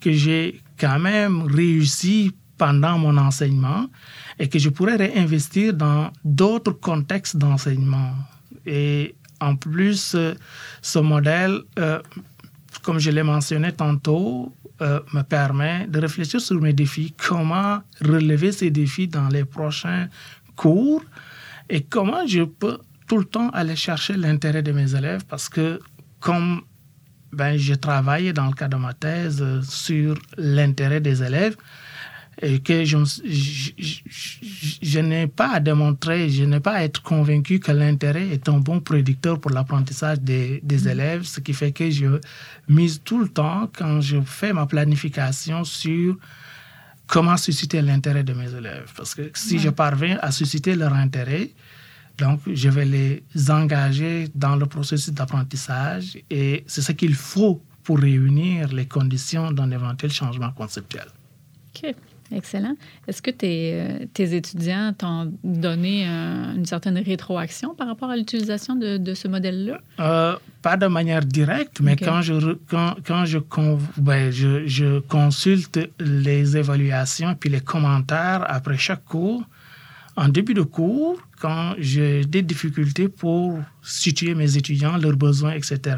que 0.00 0.12
j'ai 0.12 0.61
quand 0.78 0.99
même 0.99 1.42
réussi 1.42 2.33
pendant 2.59 2.99
mon 2.99 3.16
enseignement 3.16 3.87
et 4.38 4.49
que 4.49 4.59
je 4.59 4.68
pourrais 4.68 4.97
réinvestir 4.97 5.73
dans 5.73 6.11
d'autres 6.25 6.73
contextes 6.73 7.37
d'enseignement. 7.37 8.12
Et 8.66 9.14
en 9.40 9.57
plus, 9.57 10.14
euh, 10.14 10.35
ce 10.83 10.99
modèle, 10.99 11.61
euh, 11.78 12.00
comme 12.83 12.99
je 12.99 13.11
l'ai 13.11 13.23
mentionné 13.23 13.73
tantôt, 13.73 14.54
euh, 14.80 15.00
me 15.12 15.23
permet 15.23 15.87
de 15.88 15.99
réfléchir 16.00 16.40
sur 16.40 16.61
mes 16.61 16.73
défis, 16.73 17.14
comment 17.16 17.83
relever 18.00 18.52
ces 18.52 18.71
défis 18.71 19.09
dans 19.09 19.28
les 19.28 19.45
prochains 19.45 20.09
cours 20.57 21.02
et 21.68 21.83
comment 21.83 22.26
je 22.26 22.42
peux 22.42 22.78
tout 23.09 23.18
le 23.18 23.25
temps 23.25 23.50
aller 23.50 23.76
chercher 23.76 24.16
l'intérêt 24.16 24.62
de 24.62 24.73
mes 24.73 24.95
élèves 24.95 25.25
parce 25.26 25.49
que 25.49 25.80
comme 26.21 26.62
ben, 27.33 27.57
je 27.57 27.75
travaille 27.75 28.33
dans 28.33 28.47
le 28.47 28.52
cadre 28.52 28.76
de 28.78 28.83
ma 28.83 28.95
thèse 28.95 29.45
sur 29.62 30.16
l'intérêt 30.37 31.00
des 31.00 31.23
élèves, 31.23 31.57
et 32.40 32.61
que 32.61 32.85
je, 32.85 32.99
je, 34.83 35.00
n'ai 35.00 35.26
pas 35.26 35.54
à 35.54 35.61
démontrer, 35.61 36.30
je 36.30 36.45
n'ai 36.45 36.61
pas 36.61 36.75
à 36.75 36.85
être 36.85 37.02
convaincu 37.02 37.59
que 37.59 37.73
l'intérêt 37.73 38.28
est 38.28 38.49
un 38.49 38.59
bon 38.59 38.80
prédicteur 38.80 39.40
pour 39.40 39.50
l'apprentissage 39.50 40.21
des, 40.21 40.61
des, 40.62 40.85
mm. 40.85 40.88
élèves, 40.88 41.23
ce 41.25 41.40
qui 41.40 41.52
fait 41.52 41.73
que 41.73 41.90
je 41.90 42.21
mise 42.68 43.00
tout 43.04 43.18
le 43.18 43.28
temps 43.28 43.68
quand 43.76 44.00
je 44.00 44.21
fais 44.21 44.52
ma 44.52 44.66
planification 44.66 45.64
sur 45.64 46.16
comment 47.09 47.37
susciter 47.37 47.83
l'intérêt 47.83 48.23
de 48.23 48.35
mes 48.35 48.54
élèves. 48.54 48.92
Parce 48.97 49.14
que 49.14 49.30
si 49.35 49.59
je 49.59 49.71
parviens 49.71 50.18
à 50.23 50.30
susciter 50.30 50.76
leur 50.76 50.92
intérêt, 50.92 51.50
donc 52.18 52.40
je 52.47 52.68
vais 52.68 52.85
les 52.85 53.50
engager 53.50 54.28
dans 54.35 54.57
le 54.57 54.66
processus 54.66 55.12
d'apprentissage 55.12 56.18
et 56.30 56.64
c'est 56.66 56.83
ce 56.83 56.92
qu'il 56.92 57.14
faut 57.14 57.62
pour 57.83 57.99
réunir 57.99 58.73
les 58.73 58.87
conditions 58.87 59.50
d'un 59.50 59.71
éventuel 59.71 60.12
changement 60.12 60.52
conceptuel. 60.52 61.07
OK. 61.75 61.95
Excellent. 62.30 62.75
Est-ce 63.06 63.23
que 63.23 63.30
tes, 63.30 63.73
euh, 63.75 64.06
tes 64.12 64.35
étudiants 64.37 64.92
t'ont 64.92 65.32
donné 65.42 66.06
euh, 66.06 66.54
une 66.56 66.66
certaine 66.66 66.99
rétroaction 66.99 67.75
par 67.75 67.87
rapport 67.87 68.11
à 68.11 68.16
l'utilisation 68.16 68.76
de, 68.76 68.99
de, 68.99 69.14
ce 69.14 69.28
modèle-là? 69.28 69.80
Euh, 70.00 70.37
pas 70.61 70.76
de 70.76 70.87
manière 70.87 71.25
directe, 71.25 71.80
mais 71.80 71.97
quand, 71.97 72.20
je, 72.20 72.54
quand, 72.68 72.97
quand 73.06 73.25
je, 73.25 73.38
ben, 73.97 74.30
je, 74.30 74.66
je, 74.66 74.99
consulte 75.00 75.80
les 75.99 76.56
évaluations 76.56 77.30
et 77.30 77.35
puis 77.35 77.49
les 77.49 77.61
commentaires 77.61 78.44
après 78.47 78.76
chaque 78.76 79.04
cours, 79.04 79.42
en 80.16 80.28
début 80.28 80.54
de 80.54 80.62
cours, 80.62 81.23
quand 81.40 81.75
j'ai 81.78 82.25
des 82.25 82.42
difficultés 82.42 83.08
pour 83.08 83.58
situer 83.82 84.35
mes 84.35 84.56
étudiants, 84.56 84.97
leurs 84.97 85.16
besoins, 85.16 85.52
etc., 85.52 85.97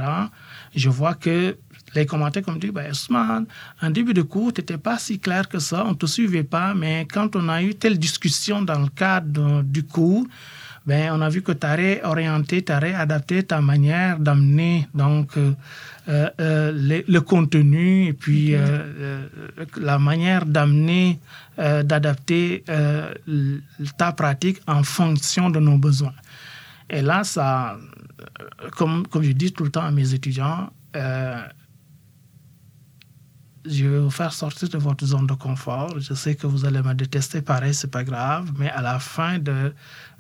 je 0.76 0.88
vois 0.90 1.14
que 1.14 1.56
les 1.94 2.06
commentaires 2.06 2.42
comme 2.42 2.58
dit, 2.58 2.70
ben, 2.70 2.90
Ousmane, 2.90 3.46
en 3.82 3.90
début 3.90 4.14
de 4.14 4.22
cours, 4.22 4.52
tu 4.52 4.60
n'étais 4.60 4.78
pas 4.78 4.98
si 4.98 5.18
clair 5.18 5.48
que 5.48 5.58
ça, 5.58 5.84
on 5.84 5.90
ne 5.90 5.94
te 5.94 6.06
suivait 6.06 6.44
pas, 6.44 6.74
mais 6.74 7.06
quand 7.10 7.34
on 7.36 7.48
a 7.48 7.62
eu 7.62 7.74
telle 7.74 7.98
discussion 7.98 8.62
dans 8.62 8.78
le 8.78 8.88
cadre 8.88 9.62
du 9.62 9.82
cours, 9.82 10.26
ben, 10.86 11.12
on 11.12 11.20
a 11.20 11.28
vu 11.28 11.42
que 11.42 11.52
tu 11.52 11.66
as 11.66 12.08
orienté, 12.08 12.64
tu 12.64 12.72
as 12.72 12.98
adapté 12.98 13.42
ta 13.42 13.60
manière 13.60 14.18
d'amener 14.18 14.88
donc 14.94 15.36
euh, 15.36 15.52
euh, 16.08 16.30
euh, 16.40 17.02
le, 17.06 17.20
contenu 17.20 18.06
et 18.06 18.12
puis 18.12 18.54
la 19.76 19.98
manière 19.98 20.46
d'amener, 20.46 21.20
d'adapter 21.58 22.64
ta 23.98 24.12
pratique 24.12 24.60
en 24.66 24.82
fonction 24.82 25.50
de 25.50 25.60
nos 25.60 25.76
besoins. 25.76 26.14
Et 26.88 27.02
là, 27.02 27.22
ça, 27.22 27.78
comme, 28.76 29.06
comme 29.06 29.22
je 29.22 29.32
dis 29.32 29.52
tout 29.52 29.64
le 29.64 29.70
temps 29.70 29.84
à 29.84 29.90
mes 29.90 30.14
étudiants, 30.14 30.70
je 33.64 33.86
vais 33.86 33.98
vous 33.98 34.10
faire 34.10 34.32
sortir 34.32 34.68
de 34.68 34.78
votre 34.78 35.04
zone 35.04 35.26
de 35.26 35.34
confort. 35.34 35.98
Je 35.98 36.14
sais 36.14 36.34
que 36.34 36.46
vous 36.46 36.64
allez 36.64 36.82
me 36.82 36.94
détester, 36.94 37.42
pareil, 37.42 37.74
c'est 37.74 37.90
pas 37.90 38.04
grave, 38.04 38.52
mais 38.58 38.70
à 38.70 38.80
la 38.80 38.98
fin 38.98 39.38
de 39.38 39.72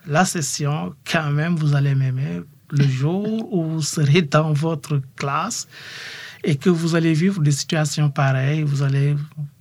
la 0.06 0.24
session, 0.24 0.94
quand 1.10 1.30
même, 1.30 1.56
vous 1.56 1.74
allez 1.74 1.94
m'aimer 1.94 2.42
le 2.70 2.86
jour 2.86 3.52
où 3.52 3.64
vous 3.64 3.82
serez 3.82 4.22
dans 4.22 4.52
votre 4.52 5.00
classe 5.16 5.66
et 6.44 6.56
que 6.56 6.70
vous 6.70 6.94
allez 6.94 7.12
vivre 7.12 7.42
des 7.42 7.52
situations 7.52 8.10
pareilles. 8.10 8.62
Vous 8.62 8.82
allez, 8.82 9.16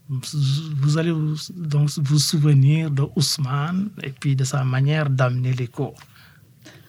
vous 0.09 0.98
allez 0.98 1.13
donc 1.55 1.89
vous 1.98 2.19
souvenir 2.19 2.91
de 2.91 3.03
Ousmane 3.15 3.89
et 4.03 4.12
puis 4.12 4.36
de 4.36 4.43
sa 4.43 4.63
manière 4.63 5.09
d'amener 5.09 5.53
les 5.53 5.67
cours. 5.67 6.00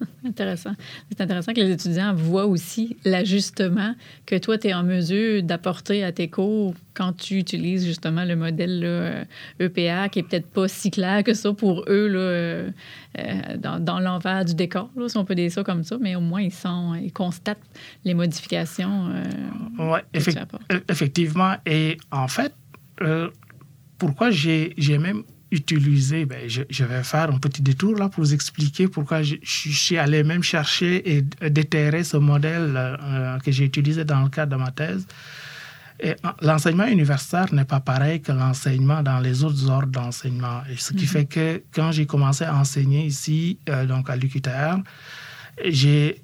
intéressant. 0.25 0.73
C'est 1.11 1.21
intéressant 1.21 1.52
que 1.52 1.61
les 1.61 1.71
étudiants 1.71 2.14
voient 2.14 2.47
aussi 2.47 2.97
l'ajustement 3.04 3.95
que 4.26 4.37
toi, 4.37 4.59
tu 4.59 4.69
es 4.69 4.75
en 4.75 4.83
mesure 4.83 5.42
d'apporter 5.42 6.04
à 6.04 6.12
tes 6.12 6.28
cours 6.28 6.75
quand 6.95 7.12
tu 7.12 7.37
utilises 7.37 7.87
justement 7.87 8.25
le 8.25 8.37
modèle 8.37 9.26
EPA, 9.59 10.09
qui 10.09 10.19
est 10.19 10.23
peut-être 10.23 10.50
pas 10.50 10.69
si 10.69 10.90
clair 10.90 11.23
que 11.25 11.35
ça 11.35 11.52
pour 11.52 11.85
eux 11.88 12.09
là, 12.09 12.19
euh, 12.19 12.71
euh, 13.19 13.57
dans, 13.57 14.00
l'envers 14.00 14.45
du 14.45 14.54
décor, 14.54 14.90
si 15.09 15.16
on 15.16 15.25
peut 15.25 15.35
dire 15.35 15.50
ça 15.50 15.64
comme 15.64 15.83
ça, 15.85 15.97
mais 16.00 16.14
au 16.14 16.21
moins 16.21 16.42
ils, 16.42 16.52
sont, 16.52 16.95
ils 16.95 17.12
constatent 17.12 17.59
les 18.04 18.14
modifications. 18.14 19.09
Euh, 19.09 19.25
oui, 19.78 19.99
effectivement. 20.88 21.54
Et 21.66 21.99
en 22.11 22.28
fait, 22.28 22.54
pourquoi 23.99 24.30
j'ai 24.30 24.99
même 24.99 25.25
utiliser, 25.50 26.26
ben, 26.26 26.49
je, 26.49 26.85
vais 26.85 27.02
faire 27.02 27.30
un 27.30 27.38
petit 27.38 27.62
détour 27.62 27.97
là 27.97 28.09
pour 28.09 28.23
vous 28.23 28.35
expliquer 28.35 28.88
pourquoi 28.88 29.23
je, 29.23 29.37
suis 29.42 29.99
allé 29.99 30.23
même 30.23 30.42
chercher 30.42 31.16
et 31.16 31.23
déterrer 31.50 32.04
ce 32.04 32.16
modèle 32.16 32.75
euh, 32.76 33.38
que 33.38 33.50
j'ai 33.50 33.64
utilisé 33.64 34.04
dans 34.04 34.23
le 34.23 34.28
cadre 34.28 34.57
de 34.57 34.62
ma 34.62 34.71
thèse. 34.71 35.07
L'enseignement 36.40 36.87
universitaire 36.87 37.52
n'est 37.52 37.64
pas 37.66 37.80
pareil 37.80 38.23
que 38.23 38.33
l'enseignement 38.33 39.02
dans 39.02 39.21
les 39.21 39.45
autres 39.45 39.69
ordres 39.69 39.88
d'enseignement. 39.88 40.62
Et 40.73 40.76
ce 40.76 40.92
qui 40.92 41.04
mhm. 41.04 41.11
fait 41.11 41.25
que 41.26 41.62
quand 41.75 41.92
j'ai 41.92 42.07
commencé 42.07 42.45
à 42.45 42.57
enseigner 42.57 43.04
ici, 43.04 43.59
euh, 43.69 43.85
donc 43.87 44.09
à 44.09 44.16
l'UQTR, 44.16 44.78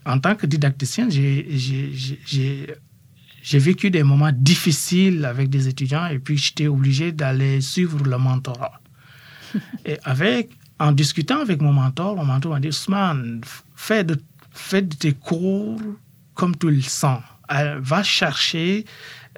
en 0.06 0.18
tant 0.18 0.35
que 0.35 0.47
didacticien, 0.47 1.09
j'ai 1.11 1.49
vécu 3.59 3.90
des 3.90 4.02
moments 4.02 4.33
difficiles 4.33 5.25
avec 5.25 5.50
des 5.50 5.68
étudiants 5.68 6.06
et 6.06 6.18
puis 6.18 6.38
j'étais 6.38 6.68
obligé 6.68 7.12
d'aller 7.12 7.61
suivre 7.61 8.02
le 8.02 8.16
mentorat. 8.16 8.80
Et 9.85 9.99
avec, 10.05 10.50
en 10.79 10.93
discutant 10.93 11.41
avec 11.41 11.61
mon 11.61 11.73
mentor, 11.73 12.17
mon 12.17 12.25
mentor 12.25 12.53
m'a 12.53 12.61
dit, 12.61 12.69
Ousmane, 12.69 13.41
fais 13.75 14.05
de, 14.05 14.21
fais 14.53 14.83
de 14.83 14.95
tes 14.95 15.12
cours 15.12 15.81
comme 16.35 16.57
tu 16.57 16.71
le 16.71 16.83
sens. 16.83 17.23
va 17.49 18.03
chercher 18.03 18.85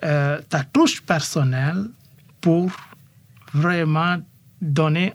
euh, 0.04 0.40
ta 0.48 0.64
touche 0.64 1.00
personnelle 1.02 1.90
pour 2.40 2.70
vraiment 3.52 4.18
donner 4.60 5.14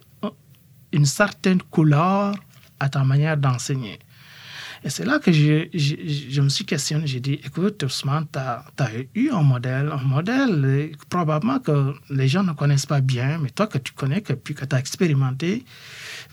une 0.91 1.05
certaine 1.05 1.61
couleur 1.61 2.35
à 2.79 2.89
ta 2.89 3.03
manière 3.03 3.37
d'enseigner. 3.37 3.99
Et 4.85 4.89
c'est 4.89 5.05
là 5.05 5.19
que 5.19 5.31
je, 5.31 5.67
je, 5.73 6.41
me 6.41 6.49
suis 6.49 6.65
questionné. 6.65 7.07
J'ai 7.07 7.21
dit, 7.21 7.39
écoute, 7.43 7.83
Ousmane, 7.83 8.27
tu 8.31 8.39
as, 8.39 8.65
eu 9.15 9.29
un 9.29 9.41
modèle, 9.41 9.89
un 9.91 10.03
modèle 10.03 10.91
probablement 11.09 11.59
que 11.59 11.93
les 12.09 12.27
gens 12.27 12.43
ne 12.43 12.51
connaissent 12.51 12.85
pas 12.85 12.99
bien, 12.99 13.37
mais 13.37 13.49
toi 13.49 13.67
que 13.67 13.77
tu 13.77 13.93
connais, 13.93 14.21
que, 14.21 14.33
puis 14.33 14.53
que 14.53 14.65
tu 14.65 14.75
as 14.75 14.79
expérimenté, 14.79 15.63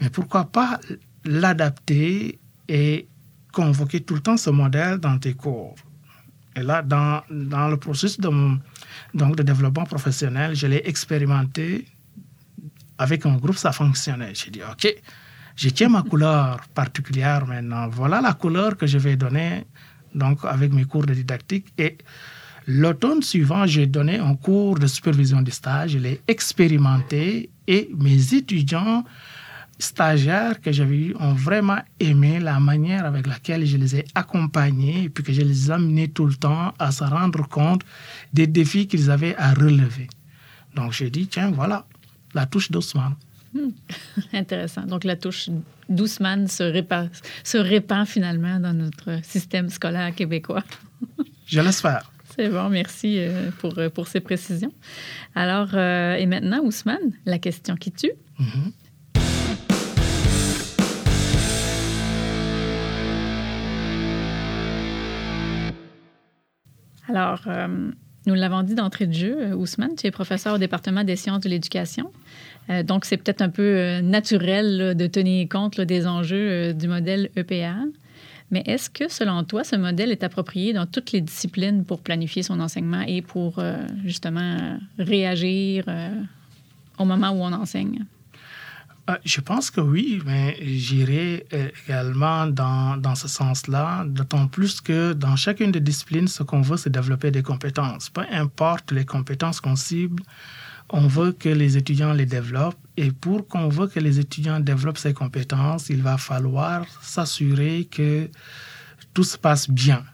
mais 0.01 0.11
pourquoi 0.11 0.47
pas 0.47 0.81
l'adapter 1.25 2.41
et 2.69 3.07
convoquer 3.53 4.01
tout 4.01 4.15
le 4.15 4.21
temps 4.21 4.37
ce 4.37 4.51
modèle 4.51 4.99
dans 4.99 5.19
tes 5.19 5.35
cours? 5.35 5.77
Et 6.57 6.63
là, 6.63 6.83
dans, 6.83 7.23
dans 7.31 7.69
le 7.69 7.77
processus 7.77 8.19
de, 8.19 8.31
donc 9.15 9.37
de 9.37 9.45
développement 9.45 9.85
professionnel, 9.85 10.57
je 10.57 10.67
l'ai 10.67 10.83
expérimenté 10.85 11.87
avec 12.99 13.25
un 13.25 13.37
groupe, 13.37 13.57
ça 13.57 13.71
fonctionnait. 13.71 14.35
J'ai 14.35 14.51
dit, 14.51 14.61
OK, 14.63 14.93
je 15.57 15.69
tiens 15.69 15.89
ma 15.89 16.03
couleur 16.03 16.61
particulière 16.75 17.47
maintenant. 17.47 17.89
Voilà 17.89 18.21
la 18.21 18.33
couleur 18.33 18.77
que 18.77 18.87
je 18.87 18.99
vais 18.99 19.17
donner 19.17 19.67
donc 20.15 20.45
avec 20.45 20.73
mes 20.73 20.85
cours 20.85 21.07
de 21.07 21.15
didactique. 21.15 21.67
Et 21.79 21.99
l'automne 22.67 23.23
suivant, 23.23 23.67
j'ai 23.67 23.87
donné 23.87 24.19
un 24.19 24.35
cours 24.35 24.79
de 24.79 24.87
supervision 24.87 25.43
de 25.43 25.51
stage. 25.51 25.93
Je 25.93 25.99
l'ai 25.99 26.21
expérimenté 26.29 27.51
et 27.67 27.91
mes 27.97 28.35
étudiants 28.35 29.05
stagiaires 29.79 30.61
que 30.61 30.73
j'avais 30.73 30.97
eu 30.97 31.15
ont 31.19 31.33
vraiment 31.33 31.79
aimé 31.99 32.39
la 32.39 32.61
manière 32.61 33.07
avec 33.07 33.27
laquelle 33.27 33.65
je 33.65 33.77
les 33.77 33.97
ai 33.97 34.05
accompagnés 34.15 35.05
et 35.05 35.09
puis 35.09 35.25
que 35.25 35.33
je 35.33 35.41
les 35.41 35.69
ai 35.69 35.73
amenés 35.73 36.09
tout 36.09 36.27
le 36.27 36.35
temps 36.35 36.75
à 36.79 36.93
se 36.93 37.05
rendre 37.05 37.49
compte 37.49 37.83
des 38.33 38.47
défis 38.47 38.87
qu'ils 38.87 39.11
avaient 39.11 39.37
à 39.37 39.55
relever. 39.55 40.09
Donc 40.75 40.93
j'ai 40.93 41.11
dit, 41.11 41.27
tiens, 41.27 41.51
voilà, 41.51 41.87
la 42.35 42.47
touche 42.47 42.71
d'Ousmane. 42.71 43.15
Hmm. 43.53 43.71
Intéressant. 44.33 44.83
Donc, 44.83 45.05
la 45.05 45.17
touche 45.17 45.51
doucement 45.89 46.47
se 46.47 46.63
répand, 46.63 47.09
se 47.43 47.59
répand 47.59 48.07
finalement 48.07 48.61
dans 48.61 48.73
notre 48.73 49.25
système 49.25 49.69
scolaire 49.69 50.15
québécois. 50.15 50.65
Je 51.47 51.61
l'espère. 51.61 52.11
C'est 52.37 52.49
bon, 52.49 52.69
merci 52.69 53.17
euh, 53.19 53.51
pour, 53.59 53.77
euh, 53.79 53.91
pour 53.91 54.07
ces 54.07 54.21
précisions. 54.21 54.73
Alors, 55.35 55.71
euh, 55.75 56.15
et 56.15 56.27
maintenant, 56.27 56.61
Ousmane, 56.63 57.13
la 57.27 57.39
question 57.39 57.75
qui 57.75 57.91
tue. 57.91 58.13
Mm-hmm. 58.39 58.73
Alors, 67.09 67.43
nous 68.31 68.37
l'avons 68.37 68.63
dit 68.63 68.75
d'entrée 68.75 69.07
de 69.07 69.13
jeu, 69.13 69.55
Ousmane, 69.55 69.97
tu 69.97 70.07
es 70.07 70.11
professeur 70.11 70.55
au 70.55 70.59
département 70.59 71.05
des 71.05 71.17
sciences 71.17 71.41
de 71.41 71.49
l'éducation. 71.49 72.13
donc, 72.85 73.05
c'est 73.05 73.17
peut-être 73.17 73.43
un 73.43 73.49
peu 73.49 74.01
naturel 74.01 74.95
de 74.97 75.07
tenir 75.07 75.49
compte 75.49 75.81
des 75.81 76.07
enjeux 76.07 76.73
du 76.73 76.87
modèle 76.87 77.31
EPA. 77.37 77.75
Mais 78.53 78.63
est-ce 78.67 78.89
que, 78.91 79.11
selon 79.11 79.43
toi, 79.45 79.65
ce 79.65 79.77
modèle 79.77 80.11
est 80.13 80.23
approprié 80.23 80.73
dans 80.73 80.87
toutes 80.87 81.13
les 81.13 81.21
disciplines 81.21 81.85
pour 81.85 82.01
planifier 82.01 82.43
son 82.43 82.61
enseignement 82.61 83.03
et 83.03 83.23
pour 83.23 83.61
justement 84.05 84.79
réagir 84.99 85.85
au 86.99 87.05
moment 87.05 87.31
où 87.31 87.43
on 87.43 87.53
enseigne? 87.53 88.05
Euh, 89.11 89.17
je 89.25 89.41
pense 89.41 89.71
que 89.71 89.81
oui, 89.81 90.23
mais 90.25 90.57
j'irai 90.61 91.47
euh, 91.53 91.69
également 91.85 92.47
dans, 92.47 92.97
dans 92.97 93.15
ce 93.15 93.29
sens-là, 93.29 94.05
d'autant 94.07 94.47
plus 94.47 94.81
que 94.81 95.13
dans 95.13 95.37
chacune 95.37 95.73
des 95.73 95.81
disciplines, 95.81 96.29
ce 96.29 96.43
qu'on 96.43 96.61
veut, 96.61 96.77
c'est 96.77 96.91
développer 96.91 97.31
des 97.31 97.43
compétences. 97.43 98.11
Peu 98.11 98.23
importe 98.31 98.93
les 98.93 99.05
compétences 99.05 99.61
qu'on 99.61 99.77
cible, 99.77 100.23
on 100.91 101.07
veut 101.07 101.33
que 101.33 101.49
les 101.49 101.77
étudiants 101.77 102.13
les 102.13 102.27
développent. 102.27 102.79
Et 102.97 103.11
pour 103.13 103.47
qu'on 103.49 103.69
veut 103.69 103.87
que 103.87 104.01
les 104.01 104.19
étudiants 104.19 104.61
développent 104.61 104.99
ces 104.99 105.15
compétences, 105.15 105.89
il 105.89 106.03
va 106.03 106.19
falloir 106.19 106.85
s'assurer 107.01 107.89
que 107.91 108.29
tout 109.15 109.25
se 109.25 109.39
passe 109.39 109.71
bien. 109.71 110.05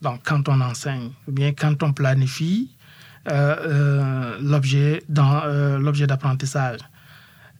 Donc, 0.00 0.20
quand 0.24 0.48
on 0.48 0.60
enseigne, 0.60 1.10
bien 1.28 1.52
quand 1.52 1.82
on 1.82 1.92
planifie 1.92 2.70
euh, 3.30 4.38
l'objet 4.40 5.02
d'apprentissage. 5.08 6.80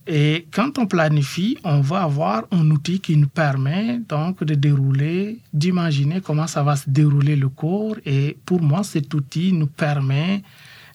Et 0.06 0.46
quand 0.50 0.78
on 0.78 0.86
planifie, 0.86 1.56
on 1.62 1.80
va 1.80 2.02
avoir 2.02 2.44
un 2.50 2.68
outil 2.70 2.98
qui 2.98 3.16
nous 3.16 3.28
permet 3.28 4.00
donc 4.08 4.42
de 4.42 4.54
dérouler, 4.54 5.38
d'imaginer 5.52 6.20
comment 6.20 6.48
ça 6.48 6.62
va 6.62 6.74
se 6.74 6.90
dérouler 6.90 7.36
le 7.36 7.48
cours. 7.48 7.96
Et 8.04 8.36
pour 8.44 8.60
moi, 8.62 8.82
cet 8.82 9.14
outil 9.14 9.52
nous 9.52 9.68
permet 9.68 10.42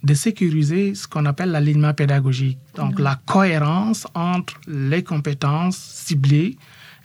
de 0.03 0.13
sécuriser 0.13 0.93
ce 0.93 1.07
qu'on 1.07 1.25
appelle 1.25 1.51
l'alignement 1.51 1.93
pédagogique. 1.93 2.59
Donc 2.75 2.99
la 2.99 3.15
cohérence 3.25 4.07
entre 4.13 4.59
les 4.67 5.03
compétences 5.03 5.77
ciblées, 5.77 6.57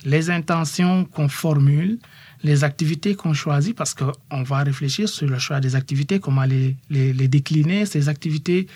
les 0.05 0.29
intentions 0.31 1.05
qu'on 1.05 1.29
formule, 1.29 1.99
les 2.43 2.65
activités 2.65 3.15
qu'on 3.15 3.33
choisit, 3.33 3.77
parce 3.77 3.95
qu'on 3.95 4.43
va 4.43 4.59
réfléchir 4.59 5.09
sur 5.09 5.29
le 5.29 5.39
choix 5.39 5.61
des 5.61 5.77
activités, 5.77 6.19
comment 6.19 6.45
les, 6.45 6.77
les, 6.91 7.13
les 7.13 7.29
décliner, 7.29 7.87
ces 7.87 8.09
activités, 8.09 8.67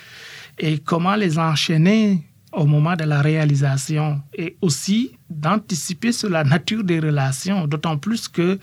et 0.57 0.79
comment 0.79 1.15
les 1.15 1.37
enchaîner 1.37 2.23
au 2.53 2.65
moment 2.65 2.95
de 2.95 3.03
la 3.03 3.21
réalisation 3.21 4.21
et 4.33 4.57
aussi 4.61 5.17
d'anticiper 5.29 6.11
sur 6.11 6.29
la 6.29 6.43
nature 6.43 6.83
des 6.83 6.99
relations, 6.99 7.67
d'autant 7.67 7.97
plus 7.97 8.27
que 8.27 8.59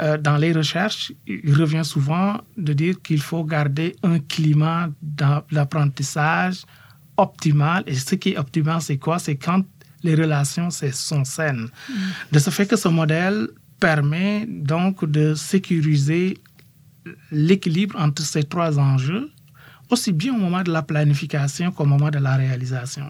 euh, 0.00 0.16
dans 0.16 0.36
les 0.36 0.52
recherches, 0.52 1.12
il 1.26 1.54
revient 1.54 1.84
souvent 1.84 2.40
de 2.56 2.72
dire 2.72 3.00
qu'il 3.02 3.20
faut 3.20 3.44
garder 3.44 3.96
un 4.02 4.18
climat 4.20 4.88
d'apprentissage 5.02 6.62
optimal. 7.16 7.84
Et 7.86 7.94
ce 7.94 8.14
qui 8.14 8.30
est 8.30 8.38
optimal, 8.38 8.80
c'est 8.80 8.98
quoi? 8.98 9.18
C'est 9.18 9.36
quand 9.36 9.64
les 10.02 10.14
relations 10.14 10.70
sont 10.70 11.24
saines. 11.24 11.68
Mm. 11.88 11.92
De 12.32 12.38
ce 12.38 12.50
fait 12.50 12.66
que 12.66 12.76
ce 12.76 12.88
modèle 12.88 13.48
permet 13.78 14.46
donc 14.46 15.04
de 15.04 15.34
sécuriser 15.34 16.38
l'équilibre 17.30 17.96
entre 17.98 18.22
ces 18.22 18.44
trois 18.44 18.78
enjeux 18.78 19.30
aussi 19.90 20.12
bien 20.12 20.34
au 20.34 20.38
moment 20.38 20.62
de 20.62 20.72
la 20.72 20.82
planification 20.82 21.70
qu'au 21.72 21.84
moment 21.84 22.10
de 22.10 22.18
la 22.18 22.36
réalisation. 22.36 23.06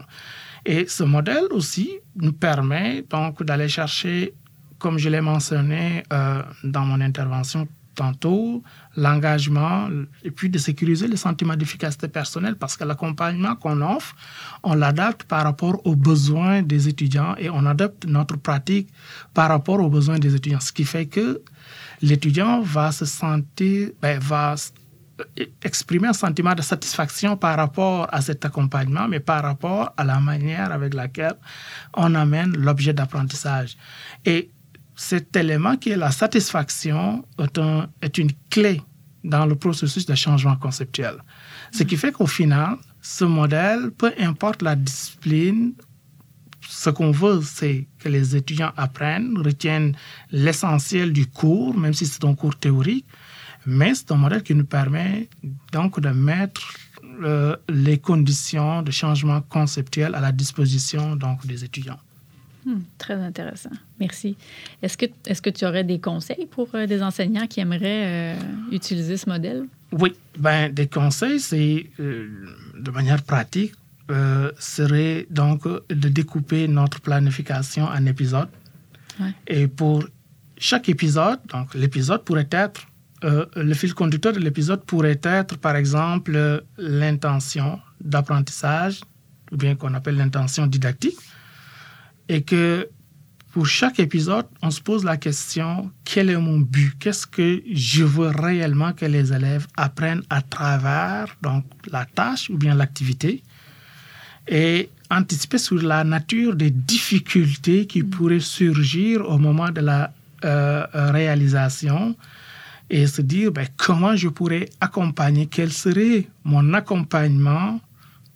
Et 0.65 0.87
ce 0.87 1.05
modèle 1.05 1.47
aussi 1.51 1.91
nous 2.17 2.33
permet 2.33 3.05
donc 3.09 3.43
d'aller 3.43 3.69
chercher, 3.69 4.35
comme 4.79 4.99
je 4.99 5.09
l'ai 5.09 5.21
mentionné 5.21 6.03
euh, 6.13 6.43
dans 6.65 6.85
mon 6.85 7.01
intervention 7.01 7.67
tantôt, 7.95 8.63
l'engagement 8.97 9.89
et 10.23 10.31
puis 10.31 10.49
de 10.49 10.59
sécuriser 10.59 11.07
le 11.09 11.17
sentiment 11.17 11.57
d'efficacité 11.57 12.09
personnelle 12.09 12.57
parce 12.57 12.77
que 12.77 12.85
l'accompagnement 12.85 13.57
qu'on 13.57 13.83
offre, 13.83 14.15
on 14.63 14.75
l'adapte 14.75 15.25
par 15.25 15.43
rapport 15.45 15.85
aux 15.87 15.97
besoins 15.97 16.63
des 16.63 16.89
étudiants 16.89 17.35
et 17.37 17.51
on 17.51 17.67
adapte 17.67 18.07
notre 18.07 18.37
pratique 18.37 18.89
par 19.35 19.49
rapport 19.49 19.81
aux 19.81 19.91
besoins 19.91 20.19
des 20.19 20.35
étudiants. 20.35 20.61
Ce 20.61 20.73
qui 20.73 20.85
fait 20.85 21.07
que 21.07 21.43
l'étudiant 22.01 22.61
va 22.63 22.93
se 22.93 23.05
sentir, 23.05 23.91
ben, 24.01 24.19
va 24.19 24.55
exprimer 25.63 26.09
un 26.09 26.13
sentiment 26.13 26.55
de 26.55 26.63
satisfaction 26.63 27.37
par 27.37 27.57
rapport 27.57 28.09
à 28.13 28.21
cet 28.21 28.45
accompagnement, 28.45 29.09
mais 29.09 29.21
par 29.21 29.43
rapport 29.43 29.93
à 29.97 30.05
la 30.05 30.21
manière 30.21 30.73
avec 30.73 30.95
laquelle 30.95 31.35
on 31.95 32.15
amène 32.15 32.57
l'objet 32.57 32.93
d'apprentissage. 32.93 33.77
Et 34.25 34.51
cet 34.97 35.35
élément 35.37 35.77
qui 35.77 35.91
est 35.91 35.97
la 35.97 36.11
satisfaction 36.11 37.25
est, 37.39 37.61
est 38.03 38.19
une 38.19 38.31
clé 38.51 38.83
dans 39.25 39.47
le 39.47 39.55
processus 39.55 40.07
de 40.07 40.15
changement 40.15 40.57
conceptuel. 40.57 41.17
Ce 41.73 41.83
qui 41.83 41.97
fait 41.97 42.13
qu'au 42.13 42.27
final, 42.27 42.77
ce 43.01 43.25
modèle, 43.25 43.91
peu 43.91 44.13
importe 44.19 44.63
la 44.63 44.77
discipline, 44.77 45.73
ce 46.71 46.91
qu'on 46.91 47.11
veut, 47.11 47.41
c'est 47.43 47.87
que 47.99 48.09
les 48.09 48.37
étudiants 48.37 48.73
apprennent, 48.77 49.37
retiennent 49.39 49.97
l'essentiel 50.31 51.13
du 51.13 51.27
cours, 51.27 51.77
même 51.77 51.95
si 51.95 52.07
c'est 52.07 52.25
un 52.25 52.35
cours 52.35 52.57
théorique, 52.57 53.07
mais 53.67 53.95
c'est 53.95 54.11
un 54.13 54.17
modèle 54.17 54.43
qui 54.43 54.55
nous 54.55 54.65
permet 54.65 55.29
donc 55.73 56.01
de 56.01 56.09
mettre 56.09 56.63
euh, 57.23 57.57
les 57.69 57.99
conditions 57.99 58.83
de 58.83 58.91
changement 58.91 59.43
conceptuel 59.43 60.15
à 60.15 60.21
la 60.21 60.33
disposition 60.33 61.17
donc, 61.17 61.47
des 61.47 61.65
étudiants. 61.65 61.99
Hmm, 62.65 62.81
très 62.99 63.15
intéressant. 63.15 63.71
Merci. 63.99 64.37
Est-ce 64.83 64.97
que, 64.97 65.07
est 65.27 65.41
que 65.41 65.51
tu 65.51 65.65
aurais 65.67 65.85
des 65.85 65.99
conseils 65.99 66.47
pour 66.47 66.69
euh, 66.75 66.87
des 66.87 67.03
enseignants 67.03 67.47
qui 67.47 67.61
aimeraient 67.61 68.35
euh, 68.35 68.37
utiliser 68.71 69.17
ce 69.17 69.29
modèle? 69.29 69.67
Oui. 69.93 70.13
Ben, 70.39 70.73
des 70.73 70.87
conseils, 70.87 71.41
c'est 71.41 71.91
de 71.99 72.91
manière 72.91 73.23
pratique, 73.23 73.75
serait 74.59 75.27
donc 75.31 75.65
de 75.89 76.09
découper 76.09 76.69
notre 76.69 77.01
planification 77.01 77.85
en 77.85 78.07
épisodes. 78.07 78.49
Et 79.47 79.69
pour 79.69 80.05
chaque 80.57 80.89
épisode, 80.89 81.39
donc 81.53 81.75
l'épisode 81.75 82.25
pourrait 82.25 82.49
être 82.51 82.87
euh, 83.25 83.47
le 83.57 83.75
fil 83.75 83.95
conducteur 83.95 84.33
de 84.33 84.39
l'épisode 84.39 84.83
pourrait 84.85 85.21
être, 85.23 85.59
par 85.59 85.77
exemple, 85.77 86.65
l'intention 86.79 87.81
d'apprentissage, 88.01 89.01
ou 89.53 89.57
bien 89.57 89.75
qu'on 89.75 89.95
appelle 89.95 90.17
l'intention 90.17 90.67
didactique, 90.67 91.19
et 92.29 92.43
que 92.43 92.89
pour 93.53 93.67
chaque 93.67 93.99
épisode, 93.99 94.47
on 94.63 94.71
se 94.71 94.81
pose 94.81 95.05
la 95.05 95.17
question, 95.17 95.91
quel 96.05 96.31
est 96.31 96.37
mon 96.37 96.61
but? 96.61 96.95
Qu'est-ce 97.01 97.27
que 97.27 97.63
je 97.73 98.05
veux 98.05 98.29
réellement 98.29 98.93
que 98.93 99.05
les 99.07 99.33
élèves 99.33 99.67
apprennent 99.77 100.23
à 100.31 100.41
travers 100.41 101.37
donc, 101.43 101.65
la 101.91 102.05
tâche 102.05 102.49
ou 102.49 102.57
bien 102.57 102.75
l'activité? 102.75 103.43
Et 104.47 104.89
anticiper 105.11 105.59
sur 105.59 105.83
la 105.83 106.05
nature 106.05 106.55
des 106.55 106.71
difficultés 106.71 107.87
qui 107.87 108.05
pourraient 108.05 108.41
surgir 108.41 109.29
au 109.29 109.39
moment 109.39 109.71
de 109.71 109.81
la 109.81 110.13
euh, 110.45 110.87
réalisation 110.93 112.17
et 112.91 113.07
se 113.07 113.23
dire 113.23 113.53
ben, 113.53 113.67
comment 113.77 114.17
je 114.17 114.29
pourrais 114.29 114.69
accompagner, 114.81 115.47
quel 115.47 115.73
serait 115.73 116.27
mon 116.45 116.75
accompagnement 116.75 117.81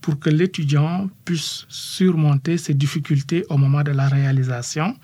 pour 0.00 0.18
que 0.18 0.30
l'étudiant 0.30 1.08
puisse 1.24 1.64
surmonter 1.68 2.56
ses 2.58 2.74
difficultés 2.74 3.44
au 3.48 3.56
moment 3.56 3.82
de 3.82 3.90
la 3.90 4.06
réalisation 4.06 4.96